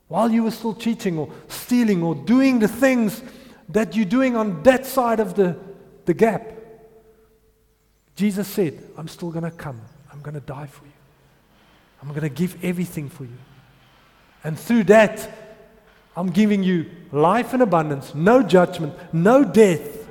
[0.07, 3.21] while you were still cheating or stealing or doing the things
[3.69, 5.57] that you're doing on that side of the,
[6.05, 6.53] the gap,
[8.15, 9.81] Jesus said, I'm still going to come.
[10.11, 10.91] I'm going to die for you.
[12.01, 13.37] I'm going to give everything for you.
[14.43, 15.29] And through that,
[16.15, 20.09] I'm giving you life in abundance, no judgment, no death.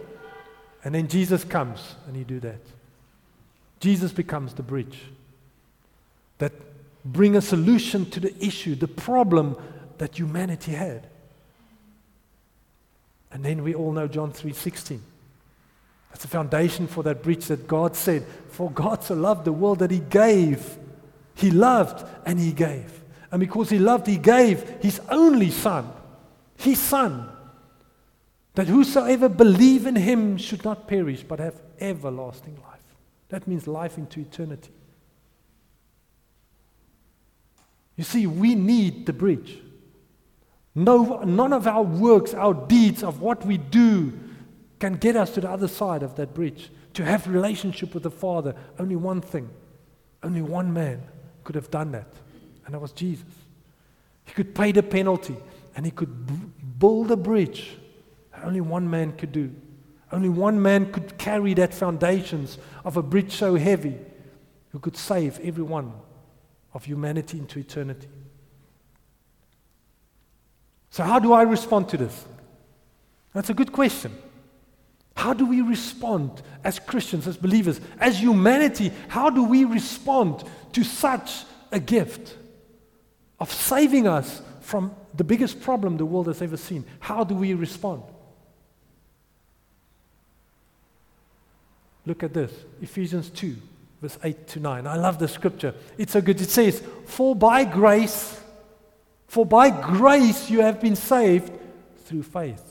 [0.85, 2.61] And then Jesus comes and he do that.
[3.81, 4.99] Jesus becomes the bridge
[6.39, 6.53] that
[7.05, 9.57] bring a solution to the issue, the problem
[9.99, 11.09] that humanity had.
[13.31, 15.01] And then we all know John 3:16.
[16.11, 19.81] That's the foundation for that bridge that God said, For God so loved the world
[19.81, 20.79] that He gave.
[21.35, 23.03] He loved and He gave.
[23.31, 25.91] And because He loved, He gave His only Son,
[26.57, 27.29] His Son,
[28.55, 32.81] that whosoever believe in Him should not perish but have everlasting life.
[33.29, 34.71] That means life into eternity.
[37.97, 39.59] You see, we need the bridge.
[40.77, 44.13] No, none of our works, our deeds, of what we do,
[44.79, 46.71] can get us to the other side of that bridge.
[46.95, 49.49] To have relationship with the Father, only one thing,
[50.23, 51.03] only one man
[51.45, 52.13] could have done that,
[52.67, 53.25] and that was Jesus.
[54.27, 55.37] He could pay the penalty,
[55.75, 56.35] and he could b-
[56.79, 57.79] build a bridge.
[58.45, 59.55] Only one man could do.
[60.13, 63.99] Only one man could carry that foundations of a bridge so heavy,
[64.73, 65.93] who could save every one
[66.75, 68.09] of humanity into eternity.
[70.97, 72.25] So, how do I respond to this?
[73.35, 74.17] That's a good question.
[75.15, 78.91] How do we respond as Christians, as believers, as humanity?
[79.09, 82.39] How do we respond to such a gift
[83.39, 86.83] of saving us from the biggest problem the world has ever seen?
[86.99, 88.03] How do we respond?
[92.07, 93.55] Look at this Ephesians 2,
[94.01, 94.87] verse 8 to 9.
[94.87, 95.75] I love the scripture.
[95.99, 96.41] It's so good.
[96.41, 98.41] It says, For by grace,
[99.37, 101.53] for by grace you have been saved
[102.07, 102.67] through faith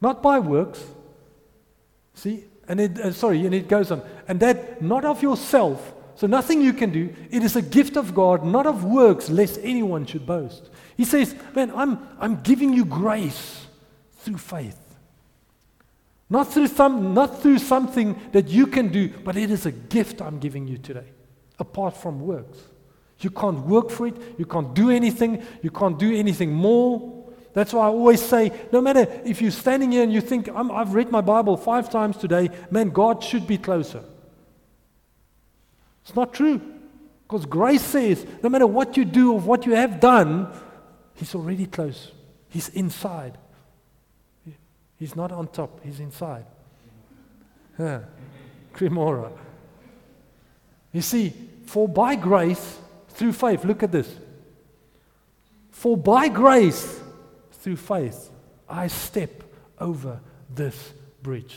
[0.00, 0.84] not by works.
[2.14, 2.44] See?
[2.66, 4.02] And it, uh, sorry, and it goes on.
[4.26, 7.14] And that not of yourself, so nothing you can do.
[7.30, 10.68] It is a gift of God, not of works, lest anyone should boast.
[10.96, 13.66] He says, Man, I'm, I'm giving you grace
[14.18, 14.78] through faith.
[16.30, 20.20] Not through, some, not through something that you can do, but it is a gift
[20.20, 21.06] I'm giving you today,
[21.58, 22.58] apart from works.
[23.20, 27.26] You can't work for it, you can't do anything, you can't do anything more.
[27.52, 30.62] That's why I always say no matter if you're standing here and you think, i
[30.78, 34.04] have read my Bible five times today, man, God should be closer.
[36.04, 36.60] It's not true.
[37.26, 40.48] Because grace says no matter what you do or what you have done,
[41.14, 42.12] He's already close.
[42.48, 43.36] He's inside.
[44.98, 46.44] He's not on top, He's inside.
[47.78, 48.02] Yeah.
[48.74, 49.32] Cremora.
[50.92, 51.32] You see,
[51.66, 52.78] for by grace,
[53.18, 54.08] through faith, look at this.
[55.72, 57.00] For by grace,
[57.50, 58.30] through faith,
[58.68, 59.42] I step
[59.80, 60.20] over
[60.54, 61.56] this bridge.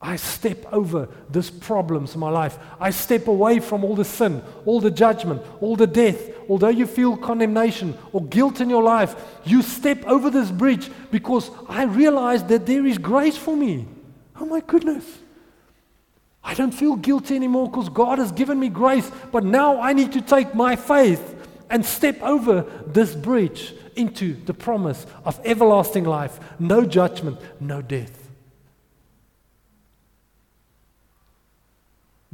[0.00, 2.58] I step over these problems in my life.
[2.80, 6.28] I step away from all the sin, all the judgment, all the death.
[6.48, 11.52] Although you feel condemnation or guilt in your life, you step over this bridge because
[11.68, 13.86] I realize that there is grace for me.
[14.40, 15.04] Oh my goodness.
[16.42, 20.12] I don't feel guilty anymore because God has given me grace, but now I need
[20.12, 21.34] to take my faith
[21.70, 28.28] and step over this bridge into the promise of everlasting life, no judgment, no death.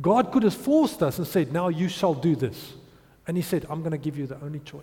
[0.01, 2.75] God could have forced us and said, Now you shall do this.
[3.27, 4.83] And He said, I'm going to give you the only choice.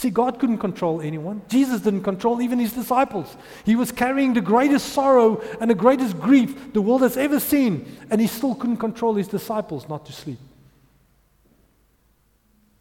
[0.00, 1.42] See, God couldn't control anyone.
[1.46, 3.36] Jesus didn't control even His disciples.
[3.66, 7.98] He was carrying the greatest sorrow and the greatest grief the world has ever seen,
[8.08, 10.38] and He still couldn't control His disciples not to sleep.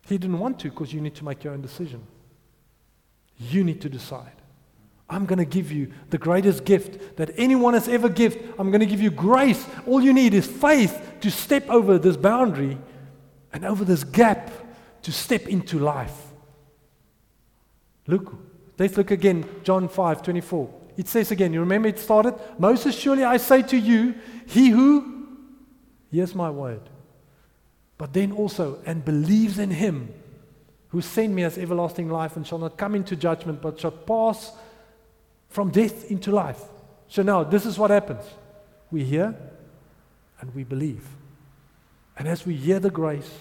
[0.08, 2.04] He didn't want to because you need to make your own decision.
[3.38, 4.42] You need to decide.
[5.10, 8.54] I'm going to give you the greatest gift that anyone has ever given.
[8.58, 9.68] I'm going to give you grace.
[9.86, 12.78] All you need is faith to step over this boundary
[13.52, 14.52] and over this gap
[15.02, 16.29] to step into life.
[18.10, 18.34] Look,
[18.80, 20.74] let's look again, John 5 24.
[20.98, 22.34] It says again, you remember it started?
[22.58, 24.16] Most, surely I say to you,
[24.48, 25.28] he who
[26.12, 26.82] hears my word,
[27.98, 30.12] but then also and believes in him
[30.90, 34.52] who sent me as everlasting life and shall not come into judgment, but shall pass
[35.48, 36.62] from death into life.
[37.08, 38.26] So now, this is what happens.
[38.90, 39.36] We hear
[40.42, 41.08] and we believe.
[42.18, 43.32] And as we hear the grace,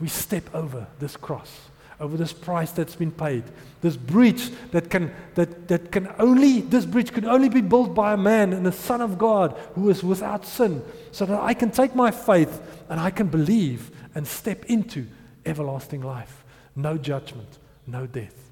[0.00, 3.42] we step over this cross, over this price that's been paid,
[3.80, 8.12] this bridge that can, that, that can only, this bridge could only be built by
[8.12, 11.70] a man and a son of God who is without sin, so that I can
[11.70, 15.06] take my faith and I can believe and step into
[15.44, 16.44] everlasting life.
[16.74, 18.50] No judgment, no death.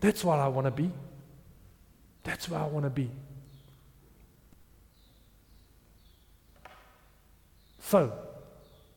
[0.00, 0.90] That's what I want to be.
[2.24, 3.10] That's where I want to be.
[7.80, 8.12] So,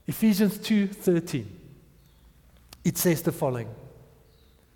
[0.08, 1.46] Ephesians 2:13.
[2.86, 3.68] It says the following.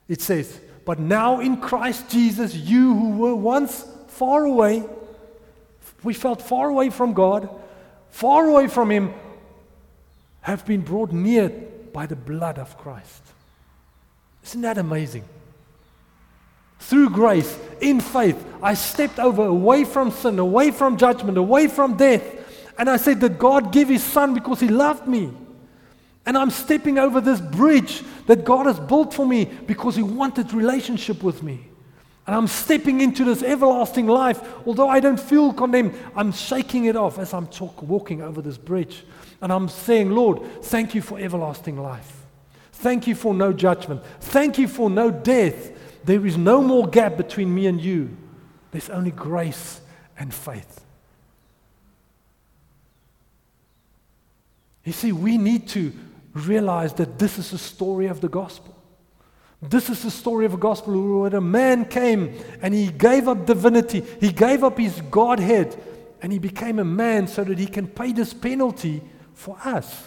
[0.10, 4.84] It says, "But now in Christ Jesus, you who were once far away,
[6.04, 7.48] we felt far away from God,
[8.10, 9.14] far away from him,
[10.42, 11.50] have been brought near
[11.94, 13.22] by the blood of Christ."
[14.44, 15.24] Isn't that amazing?
[16.80, 21.96] Through grace, in faith, I stepped over away from sin, away from judgment, away from
[21.96, 22.24] death.
[22.78, 25.32] And I said that God gave His Son because He loved me.
[26.30, 30.54] And I'm stepping over this bridge that God has built for me because He wanted
[30.54, 31.66] relationship with me.
[32.28, 34.40] And I'm stepping into this everlasting life.
[34.68, 38.60] Although I don't feel condemned, I'm shaking it off as I'm talk, walking over this
[38.60, 39.04] bridge.
[39.42, 42.22] And I'm saying, Lord, thank you for everlasting life.
[42.74, 44.04] Thank you for no judgment.
[44.20, 45.72] Thank you for no death.
[46.06, 48.16] There is no more gap between me and you.
[48.70, 49.82] There's only grace
[50.16, 50.86] and faith.
[54.86, 55.92] You see, we need to
[56.34, 58.76] realize that this is the story of the gospel.
[59.62, 63.46] This is the story of a gospel where a man came and he gave up
[63.46, 65.78] divinity, he gave up his Godhead,
[66.22, 69.02] and he became a man so that he can pay this penalty
[69.34, 70.04] for us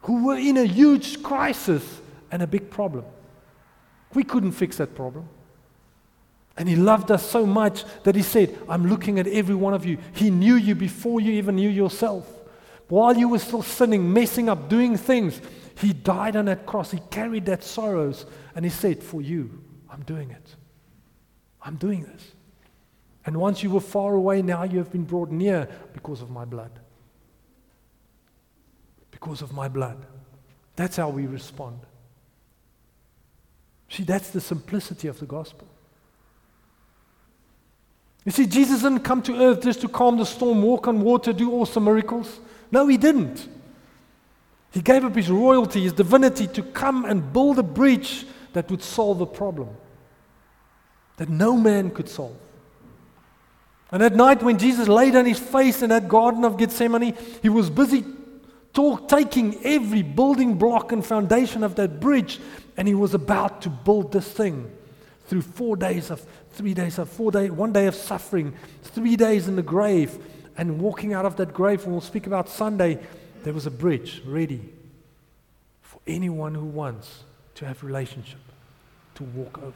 [0.00, 3.04] who were in a huge crisis and a big problem.
[4.14, 5.28] We couldn't fix that problem.
[6.56, 9.84] And he loved us so much that he said, I'm looking at every one of
[9.84, 9.98] you.
[10.14, 12.26] He knew you before you even knew yourself.
[12.88, 15.40] While you were still sinning, messing up, doing things,
[15.78, 16.90] he died on that cross.
[16.90, 18.26] He carried that sorrows.
[18.54, 20.56] And he said, For you, I'm doing it.
[21.62, 22.32] I'm doing this.
[23.24, 26.44] And once you were far away, now you have been brought near because of my
[26.44, 26.70] blood.
[29.10, 30.06] Because of my blood.
[30.76, 31.80] That's how we respond.
[33.88, 35.66] See, that's the simplicity of the gospel.
[38.24, 41.32] You see, Jesus didn't come to earth just to calm the storm, walk on water,
[41.32, 42.40] do awesome miracles.
[42.70, 43.48] No, he didn't.
[44.72, 48.82] He gave up his royalty, his divinity to come and build a bridge that would
[48.82, 49.68] solve a problem
[51.16, 52.36] that no man could solve.
[53.90, 57.48] And at night, when Jesus laid on his face in that Garden of Gethsemane, he
[57.48, 58.04] was busy
[58.74, 62.38] talk, taking every building block and foundation of that bridge
[62.76, 64.70] and he was about to build this thing
[65.26, 69.48] through four days of, three days of, four days, one day of suffering, three days
[69.48, 70.18] in the grave,
[70.56, 71.86] and walking out of that grave.
[71.86, 72.98] We'll speak about Sunday.
[73.42, 74.60] There was a bridge ready
[75.82, 77.24] for anyone who wants
[77.56, 78.40] to have relationship
[79.16, 79.72] to walk over.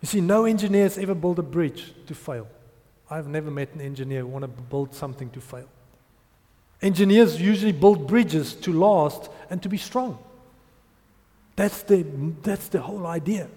[0.00, 2.48] You see, no engineer has ever built a bridge to fail.
[3.08, 5.68] I've never met an engineer who want to build something to fail.
[6.80, 10.18] Engineers usually build bridges to last and to be strong.
[11.54, 12.04] That's the,
[12.42, 13.48] that's the whole idea.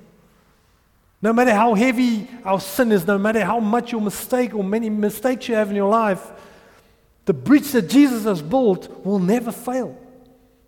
[1.26, 4.92] No matter how heavy our sin is, no matter how much your mistake or many
[4.92, 6.22] mistakes you have in your life,
[7.26, 9.98] the bridge that Jesus has built will never fail.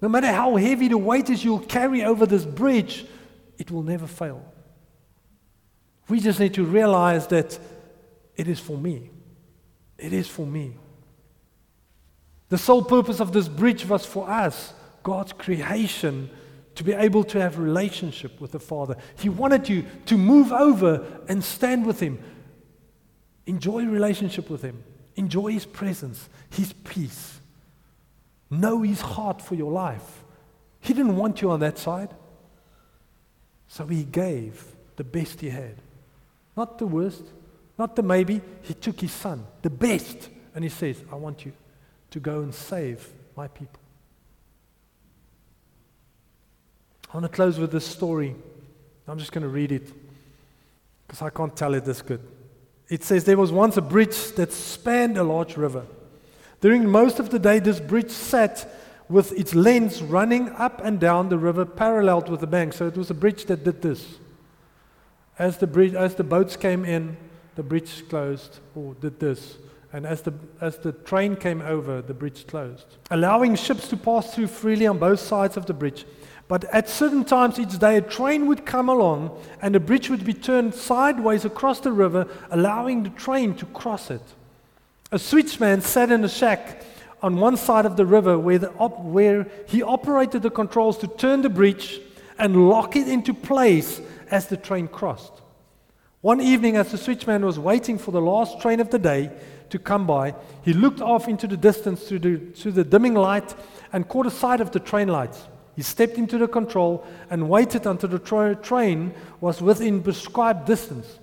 [0.01, 3.05] No matter how heavy the weight is you'll carry over this bridge,
[3.59, 4.43] it will never fail.
[6.09, 7.59] We just need to realize that
[8.35, 9.11] it is for me.
[9.99, 10.73] It is for me.
[12.49, 16.31] The sole purpose of this bridge was for us, God's creation,
[16.77, 18.95] to be able to have relationship with the Father.
[19.17, 22.19] He wanted you to move over and stand with Him.
[23.47, 24.83] Enjoy relationship with Him.
[25.15, 27.39] Enjoy His presence, His peace.
[28.51, 30.23] Know His heart for your life.
[30.79, 32.09] He didn't want you on that side.
[33.67, 34.63] So He gave
[34.97, 35.77] the best He had.
[36.55, 37.23] Not the worst,
[37.79, 38.39] not the maybe.
[38.61, 41.53] He took His Son, the best, and He says, I want you
[42.11, 43.79] to go and save my people.
[47.09, 48.35] I want to close with this story.
[49.07, 49.91] I'm just going to read it
[51.07, 52.21] because I can't tell it this good.
[52.89, 55.85] It says there was once a bridge that spanned a large river.
[56.59, 58.69] During most of the day, this bridge sat
[59.09, 62.73] with its length running up and down the river parallel with the bank.
[62.73, 64.05] So it was a bridge that did this.
[65.39, 67.15] As the, bridge, as the boats came in,
[67.55, 69.57] the bridge closed or did this.
[69.93, 74.33] And as the, as the train came over, the bridge closed, allowing ships to pass
[74.33, 76.05] through freely on both sides of the bridge.
[76.47, 80.23] But at certain times each day, a train would come along and the bridge would
[80.23, 84.21] be turned sideways across the river, allowing the train to cross it.
[85.11, 86.83] A switchman sat in a shack
[87.21, 91.41] on one side of the river where, op- where he operated the controls to turn
[91.41, 91.99] the bridge
[92.37, 95.33] and lock it into place as the train crossed.
[96.21, 99.31] One evening, as the switchman was waiting for the last train of the day
[99.69, 100.33] to come by,
[100.63, 103.53] he looked off into the distance through the, through the dimming light
[103.91, 105.41] and caught a sight of the train lights.
[105.77, 111.19] He stepped into the control and waited until the tra- train was within prescribed distance.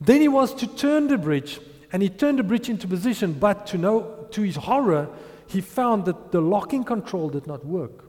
[0.00, 1.60] Then he was to turn the bridge,
[1.92, 5.08] and he turned the bridge into position, but to, no, to his horror,
[5.48, 8.04] he found that the locking control did not work.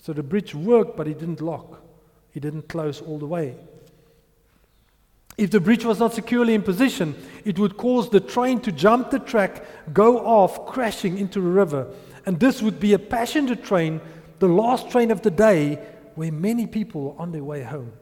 [0.00, 1.82] So the bridge worked, but it didn't lock,
[2.32, 3.56] it didn't close all the way.
[5.36, 9.10] If the bridge was not securely in position, it would cause the train to jump
[9.10, 11.88] the track, go off, crashing into the river.
[12.26, 14.00] And this would be a passenger train,
[14.40, 15.76] the last train of the day,
[16.16, 17.92] where many people were on their way home.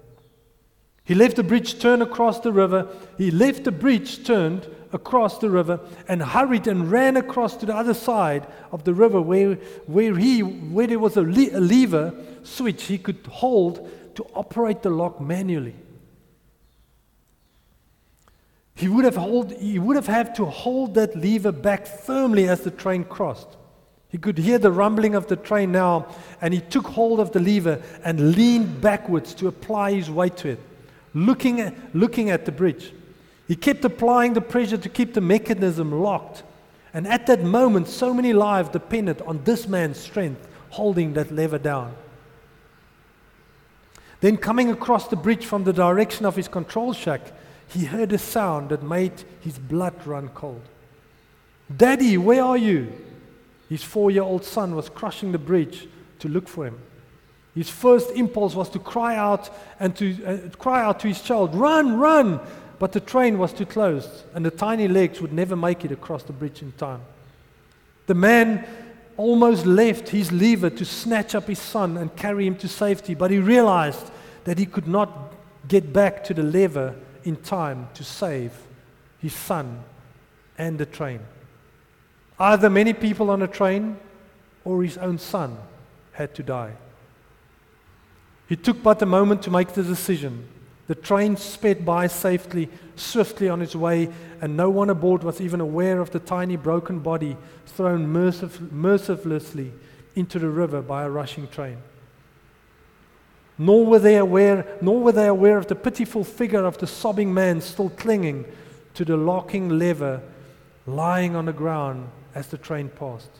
[1.05, 2.87] He left the bridge turned across the river.
[3.17, 7.75] He left the bridge turned across the river and hurried and ran across to the
[7.75, 9.55] other side of the river where,
[9.87, 14.83] where, he, where there was a, le- a lever switch he could hold to operate
[14.83, 15.77] the lock manually.
[18.75, 22.61] He would have, hold, he would have had to hold that lever back firmly as
[22.61, 23.57] the train crossed.
[24.11, 26.07] He could hear the rumbling of the train now,
[26.41, 30.51] and he took hold of the lever and leaned backwards to apply his weight to
[30.51, 30.61] it,
[31.13, 32.93] looking at, looking at the bridge.
[33.47, 36.43] He kept applying the pressure to keep the mechanism locked.
[36.95, 41.59] And at that moment, so many lives depended on this man's strength holding that lever
[41.59, 41.95] down.
[44.21, 47.21] Then, coming across the bridge from the direction of his control shack,
[47.69, 50.63] he heard a sound that made his blood run cold.
[51.75, 52.91] Daddy, where are you?
[53.69, 55.87] His four year old son was crossing the bridge
[56.21, 56.79] to look for him.
[57.55, 59.51] His first impulse was to cry out
[59.81, 62.41] and to uh, cry out to his child, Run, run!
[62.79, 66.23] But the train was too close, and the tiny legs would never make it across
[66.23, 67.01] the bridge in time.
[68.07, 68.65] The man
[69.17, 73.33] almost left his lever to snatch up his son and carry him to safety, but
[73.33, 74.13] he realized
[74.45, 75.35] that he could not
[75.67, 76.95] get back to the lever
[77.25, 78.53] in time to save
[79.19, 79.83] his son
[80.57, 81.21] and the train.
[82.41, 83.97] Either many people on a train
[84.65, 85.59] or his own son
[86.13, 86.73] had to die.
[88.49, 90.49] He took but a moment to make the decision.
[90.87, 94.09] The train sped by safely, swiftly on its way,
[94.41, 97.37] and no one aboard was even aware of the tiny broken body
[97.67, 99.73] thrown mercif- mercilessly
[100.15, 101.79] into the river by a rushing train.
[103.59, 107.35] Nor were, they aware, nor were they aware of the pitiful figure of the sobbing
[107.35, 108.45] man still clinging
[108.95, 110.23] to the locking lever,
[110.87, 113.31] lying on the ground as the train passed.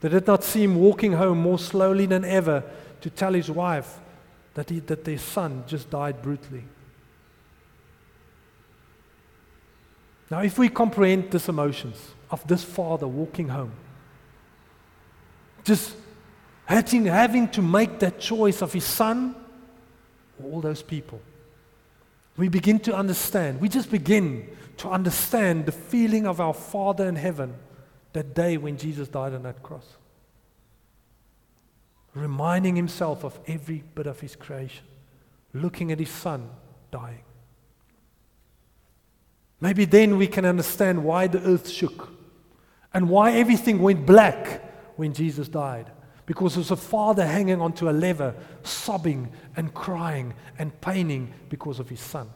[0.00, 2.62] They did not see him walking home more slowly than ever
[3.00, 4.00] to tell his wife
[4.54, 6.64] that, he, that their son just died brutally.
[10.30, 11.96] Now, if we comprehend these emotions
[12.30, 13.72] of this father walking home,
[15.64, 15.94] just
[16.66, 19.34] having, having to make that choice of his son
[20.42, 21.20] or all those people,
[22.36, 23.60] we begin to understand.
[23.60, 27.54] We just begin to understand the feeling of our Father in heaven
[28.14, 29.84] that day when Jesus died on that cross.
[32.14, 34.86] Reminding himself of every bit of his creation,
[35.52, 36.48] looking at his son
[36.90, 37.24] dying.
[39.60, 42.10] Maybe then we can understand why the earth shook
[42.92, 44.62] and why everything went black
[44.96, 45.90] when Jesus died.
[46.26, 51.88] Because there's a father hanging onto a lever, sobbing and crying and paining because of
[51.88, 52.30] his son.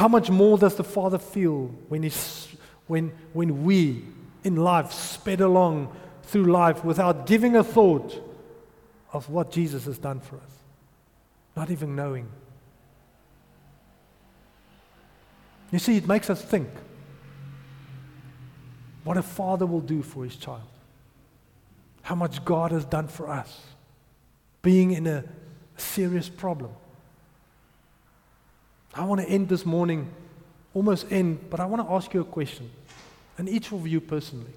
[0.00, 2.48] How much more does the Father feel when, he's,
[2.90, 4.02] when, when we
[4.42, 8.20] in life sped along through life without giving a thought
[9.12, 10.52] of what Jesus has done for us?
[11.54, 12.28] Not even knowing.
[15.70, 16.68] You see, it makes us think
[19.04, 20.68] what a father will do for his child,
[22.02, 23.60] how much God has done for us,
[24.62, 25.22] being in a
[25.76, 26.72] serious problem.
[28.94, 30.10] I want to end this morning,
[30.74, 32.68] almost end, but I want to ask you a question,
[33.40, 34.52] and each of you personally.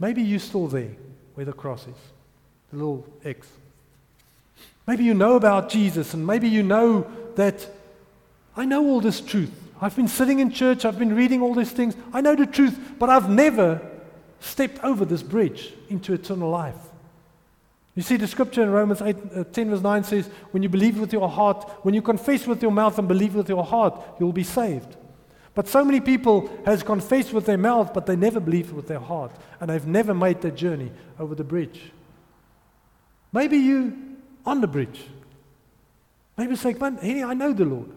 [0.00, 0.92] Maybe you're still there
[1.34, 1.94] where the cross is,
[2.70, 3.46] the little X.
[4.86, 7.68] Maybe you know about Jesus, and maybe you know that
[8.56, 9.52] I know all this truth.
[9.82, 11.94] I've been sitting in church, I've been reading all these things.
[12.14, 13.82] I know the truth, but I've never
[14.40, 16.74] stepped over this bridge into eternal life.
[17.94, 20.98] You see, the scripture in Romans 8, uh, 10, verse 9 says, When you believe
[20.98, 24.32] with your heart, when you confess with your mouth and believe with your heart, you'll
[24.32, 24.96] be saved.
[25.54, 28.98] But so many people has confessed with their mouth, but they never believe with their
[28.98, 31.92] heart, and they've never made the journey over the bridge.
[33.32, 35.00] Maybe you on the bridge.
[36.36, 37.90] Maybe like, man, hey, I know the Lord.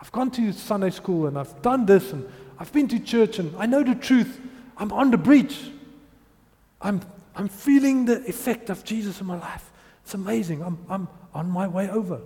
[0.00, 3.54] I've gone to Sunday school and I've done this and I've been to church and
[3.56, 4.40] I know the truth.
[4.76, 5.70] I'm on the bridge.
[6.80, 7.00] I'm,
[7.34, 9.70] I'm feeling the effect of Jesus in my life.
[10.04, 10.62] It's amazing.
[10.62, 12.20] I'm, I'm on my way over.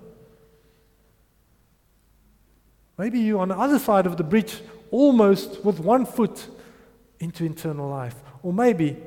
[3.01, 6.47] Maybe you're on the other side of the bridge, almost with one foot
[7.19, 8.15] into eternal life.
[8.43, 8.99] Or maybe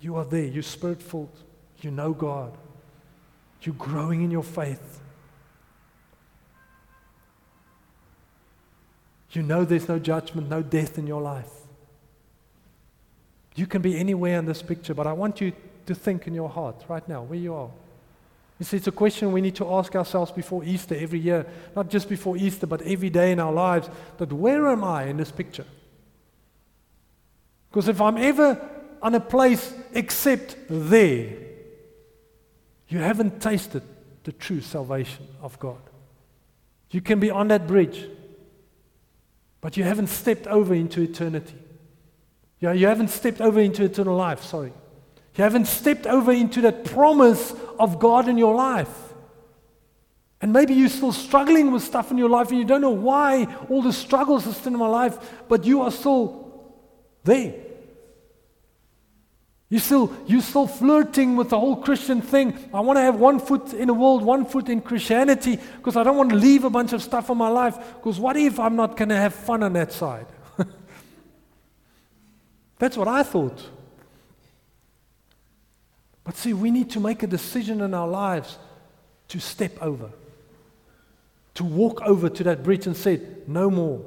[0.00, 1.38] you are there, you're spirit filled,
[1.82, 2.58] you know God,
[3.62, 5.00] you're growing in your faith.
[9.30, 11.52] You know there's no judgment, no death in your life.
[13.54, 15.52] You can be anywhere in this picture, but I want you
[15.86, 17.70] to think in your heart right now where you are.
[18.58, 21.44] You see, it's a question we need to ask ourselves before Easter every year,
[21.74, 23.88] not just before Easter, but every day in our lives.
[24.18, 25.66] That where am I in this picture?
[27.68, 28.60] Because if I'm ever
[29.02, 31.32] on a place except there,
[32.88, 33.82] you haven't tasted
[34.22, 35.80] the true salvation of God.
[36.90, 38.08] You can be on that bridge,
[39.60, 41.56] but you haven't stepped over into eternity.
[42.60, 44.72] Yeah, you haven't stepped over into eternal life, sorry.
[45.36, 48.88] You haven't stepped over into that promise of God in your life.
[50.40, 53.46] And maybe you're still struggling with stuff in your life and you don't know why
[53.68, 55.16] all the struggles are still in my life,
[55.48, 56.74] but you are still
[57.24, 57.54] there.
[59.70, 62.56] You're still, you're still flirting with the whole Christian thing.
[62.72, 66.04] I want to have one foot in the world, one foot in Christianity, because I
[66.04, 67.76] don't want to leave a bunch of stuff in my life.
[67.94, 70.26] Because what if I'm not going to have fun on that side?
[72.78, 73.60] That's what I thought.
[76.24, 78.58] But see, we need to make a decision in our lives
[79.28, 80.10] to step over,
[81.54, 84.00] to walk over to that bridge and say, No more.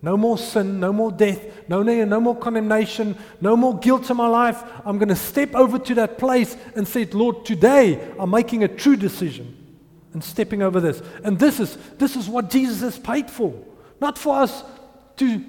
[0.00, 4.28] No more sin, no more death, no, no more condemnation, no more guilt in my
[4.28, 4.62] life.
[4.84, 8.68] I'm going to step over to that place and say, Lord, today I'm making a
[8.68, 9.56] true decision
[10.12, 11.02] and stepping over this.
[11.24, 13.52] And this is, this is what Jesus has paid for.
[14.00, 14.62] Not for us
[15.16, 15.44] to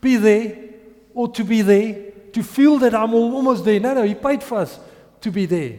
[0.00, 0.56] be there
[1.12, 3.80] or to be there, to feel that I'm almost there.
[3.80, 4.80] No, no, He paid for us
[5.24, 5.78] to be there.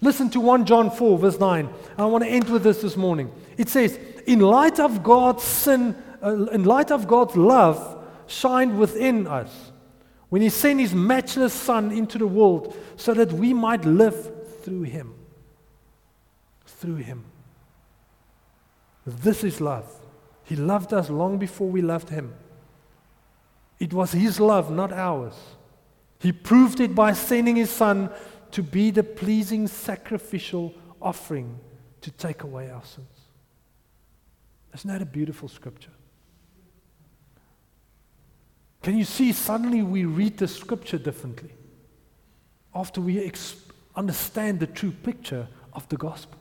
[0.00, 1.68] Listen to 1 John 4, verse 9.
[1.98, 3.32] I want to end with this this morning.
[3.56, 9.26] It says, In light of God's sin, uh, in light of God's love shined within
[9.26, 9.72] us,
[10.28, 14.30] when He sent His matchless Son into the world so that we might live
[14.62, 15.14] through Him.
[16.66, 17.24] Through Him.
[19.06, 19.90] This is love.
[20.44, 22.34] He loved us long before we loved Him.
[23.78, 25.34] It was His love, not ours.
[26.18, 28.10] He proved it by sending His Son
[28.56, 31.58] to be the pleasing sacrificial offering
[32.00, 33.06] to take away our sins.
[34.74, 35.90] Isn't that a beautiful scripture?
[38.82, 41.50] Can you see suddenly we read the scripture differently
[42.74, 43.56] after we ex-
[43.94, 46.38] understand the true picture of the gospel?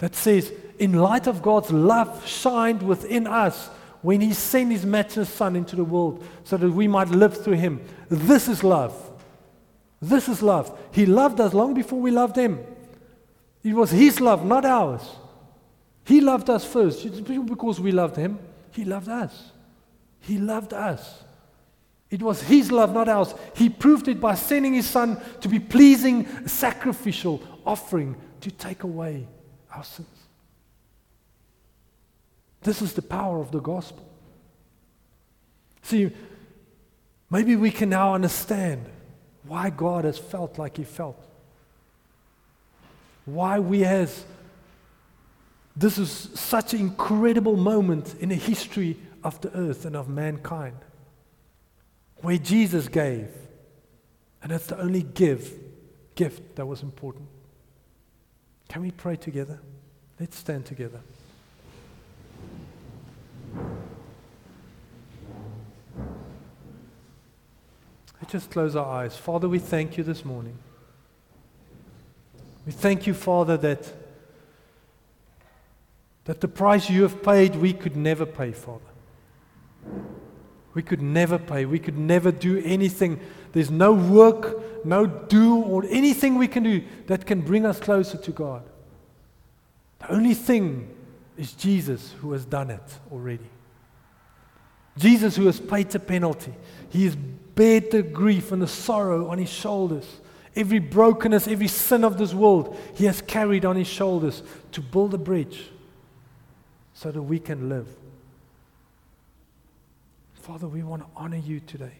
[0.00, 3.68] That says, in light of God's love shined within us
[4.02, 7.54] when He sent His matchless Son into the world so that we might live through
[7.54, 7.80] Him.
[8.10, 9.12] This is love.
[10.08, 10.78] This is love.
[10.92, 12.60] He loved us long before we loved Him.
[13.62, 15.02] It was His love, not ours.
[16.04, 17.06] He loved us first.
[17.06, 18.38] It's because we loved Him.
[18.72, 19.52] He loved us.
[20.20, 21.22] He loved us.
[22.10, 23.34] It was His love, not ours.
[23.56, 29.26] He proved it by sending His Son to be pleasing, sacrificial offering to take away
[29.74, 30.08] our sins.
[32.60, 34.06] This is the power of the gospel.
[35.80, 36.12] See,
[37.30, 38.84] maybe we can now understand
[39.46, 41.22] why God has felt like He felt.
[43.24, 44.24] Why we has
[45.76, 50.76] this is such an incredible moment in the history of the earth and of mankind.
[52.18, 53.28] Where Jesus gave.
[54.42, 55.52] And that's the only give,
[56.14, 57.26] gift that was important.
[58.68, 59.60] Can we pray together?
[60.20, 61.00] Let's stand together.
[68.24, 69.14] Let's just close our eyes.
[69.14, 70.56] Father, we thank you this morning.
[72.64, 73.92] We thank you, Father, that,
[76.24, 78.80] that the price you have paid, we could never pay, Father.
[80.72, 81.66] We could never pay.
[81.66, 83.20] We could never do anything.
[83.52, 88.16] There's no work, no do, or anything we can do that can bring us closer
[88.16, 88.62] to God.
[89.98, 90.88] The only thing
[91.36, 93.50] is Jesus who has done it already.
[94.96, 96.54] Jesus who has paid the penalty.
[96.88, 97.18] He has
[97.54, 100.20] bared the grief and the sorrow on his shoulders.
[100.56, 104.42] Every brokenness, every sin of this world, he has carried on his shoulders
[104.72, 105.70] to build a bridge
[106.92, 107.88] so that we can live
[110.44, 111.94] Father, we want to honor you today.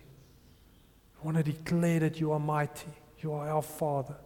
[1.16, 2.90] We want to declare that you are mighty.
[3.20, 4.16] You are our Father.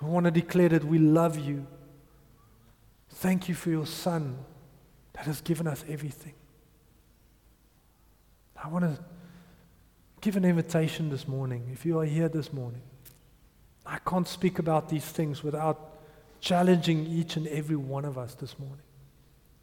[0.00, 1.66] We want to declare that we love you.
[3.10, 4.38] Thank you for your Son
[5.12, 6.32] that has given us everything.
[8.56, 9.04] I want to
[10.24, 11.68] give an invitation this morning.
[11.70, 12.80] If you are here this morning,
[13.84, 15.98] I can't speak about these things without
[16.40, 18.86] challenging each and every one of us this morning.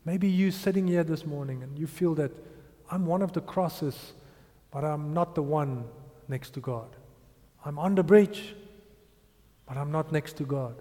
[0.05, 2.31] Maybe you sitting here this morning and you feel that
[2.91, 4.13] I'm one of the crosses,
[4.69, 5.85] but I'm not the one
[6.27, 6.95] next to God.
[7.65, 8.53] I'm on the bridge,
[9.65, 10.75] but I'm not next to God.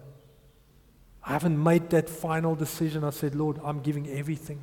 [1.24, 3.02] I haven't made that final decision.
[3.02, 4.62] I said, Lord, I'm giving everything.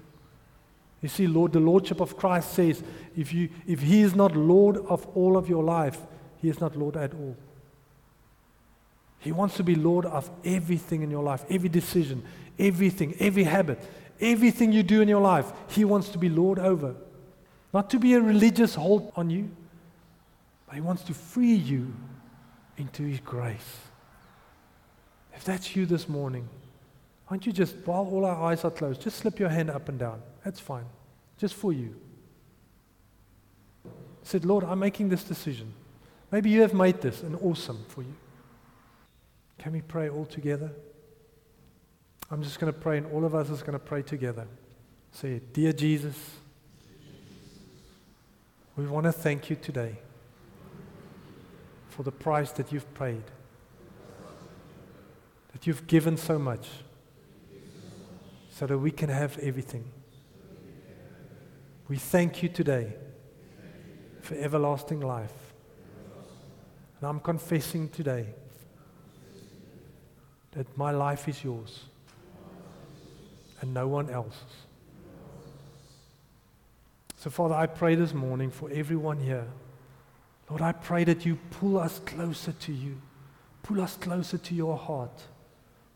[1.01, 2.83] You see, Lord, the Lordship of Christ says
[3.15, 5.99] if, you, if He is not Lord of all of your life,
[6.41, 7.35] He is not Lord at all.
[9.19, 12.23] He wants to be Lord of everything in your life, every decision,
[12.57, 13.79] everything, every habit,
[14.19, 15.51] everything you do in your life.
[15.69, 16.95] He wants to be Lord over.
[17.73, 19.51] Not to be a religious hold on you,
[20.65, 21.93] but He wants to free you
[22.77, 23.77] into His grace.
[25.35, 26.47] If that's you this morning,
[27.29, 29.99] don't you just, while all our eyes are closed, just slip your hand up and
[29.99, 30.21] down.
[30.47, 30.85] That's fine.
[31.37, 31.93] Just for you.
[34.23, 35.73] Said, Lord, I'm making this decision.
[36.31, 38.15] Maybe you have made this an awesome for you.
[39.57, 40.71] Can we pray all together?
[42.31, 44.47] I'm just going to pray, and all of us is going to pray together.
[45.11, 46.15] Say, Dear Jesus,
[48.77, 49.97] we want to thank you today
[51.89, 53.23] for the price that you've paid
[55.51, 56.69] that you've given so much
[58.49, 59.83] so that we can have everything.
[61.87, 62.93] We thank you today
[64.21, 65.31] for everlasting life.
[66.99, 68.25] And I'm confessing today
[70.51, 71.85] that my life is yours
[73.61, 74.41] and no one else's.
[77.17, 79.47] So, Father, I pray this morning for everyone here.
[80.49, 83.01] Lord, I pray that you pull us closer to you,
[83.63, 85.23] pull us closer to your heart.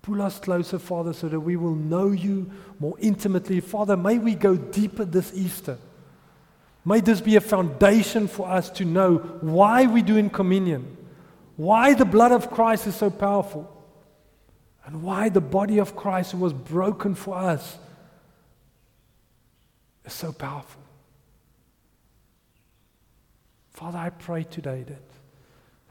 [0.01, 2.49] Pull us closer, Father, so that we will know you
[2.79, 3.59] more intimately.
[3.59, 5.77] Father, may we go deeper this Easter.
[6.83, 10.97] May this be a foundation for us to know why we do in communion,
[11.55, 13.69] why the blood of Christ is so powerful,
[14.85, 17.77] and why the body of Christ was broken for us
[20.05, 20.81] is so powerful.
[23.69, 25.03] Father, I pray today that,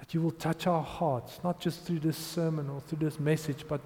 [0.01, 3.65] that you will touch our hearts, not just through this sermon or through this message,
[3.69, 3.81] but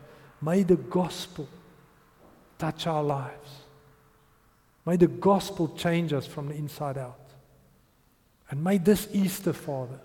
[0.45, 1.49] May the gospel
[2.59, 3.51] touch our lives.
[4.85, 7.19] May the gospel change us from the inside out.
[8.51, 9.99] And may this Easter, Father,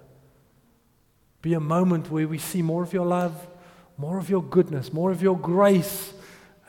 [1.41, 3.47] be a moment where we see more of your love,
[3.97, 6.13] more of your goodness, more of your grace,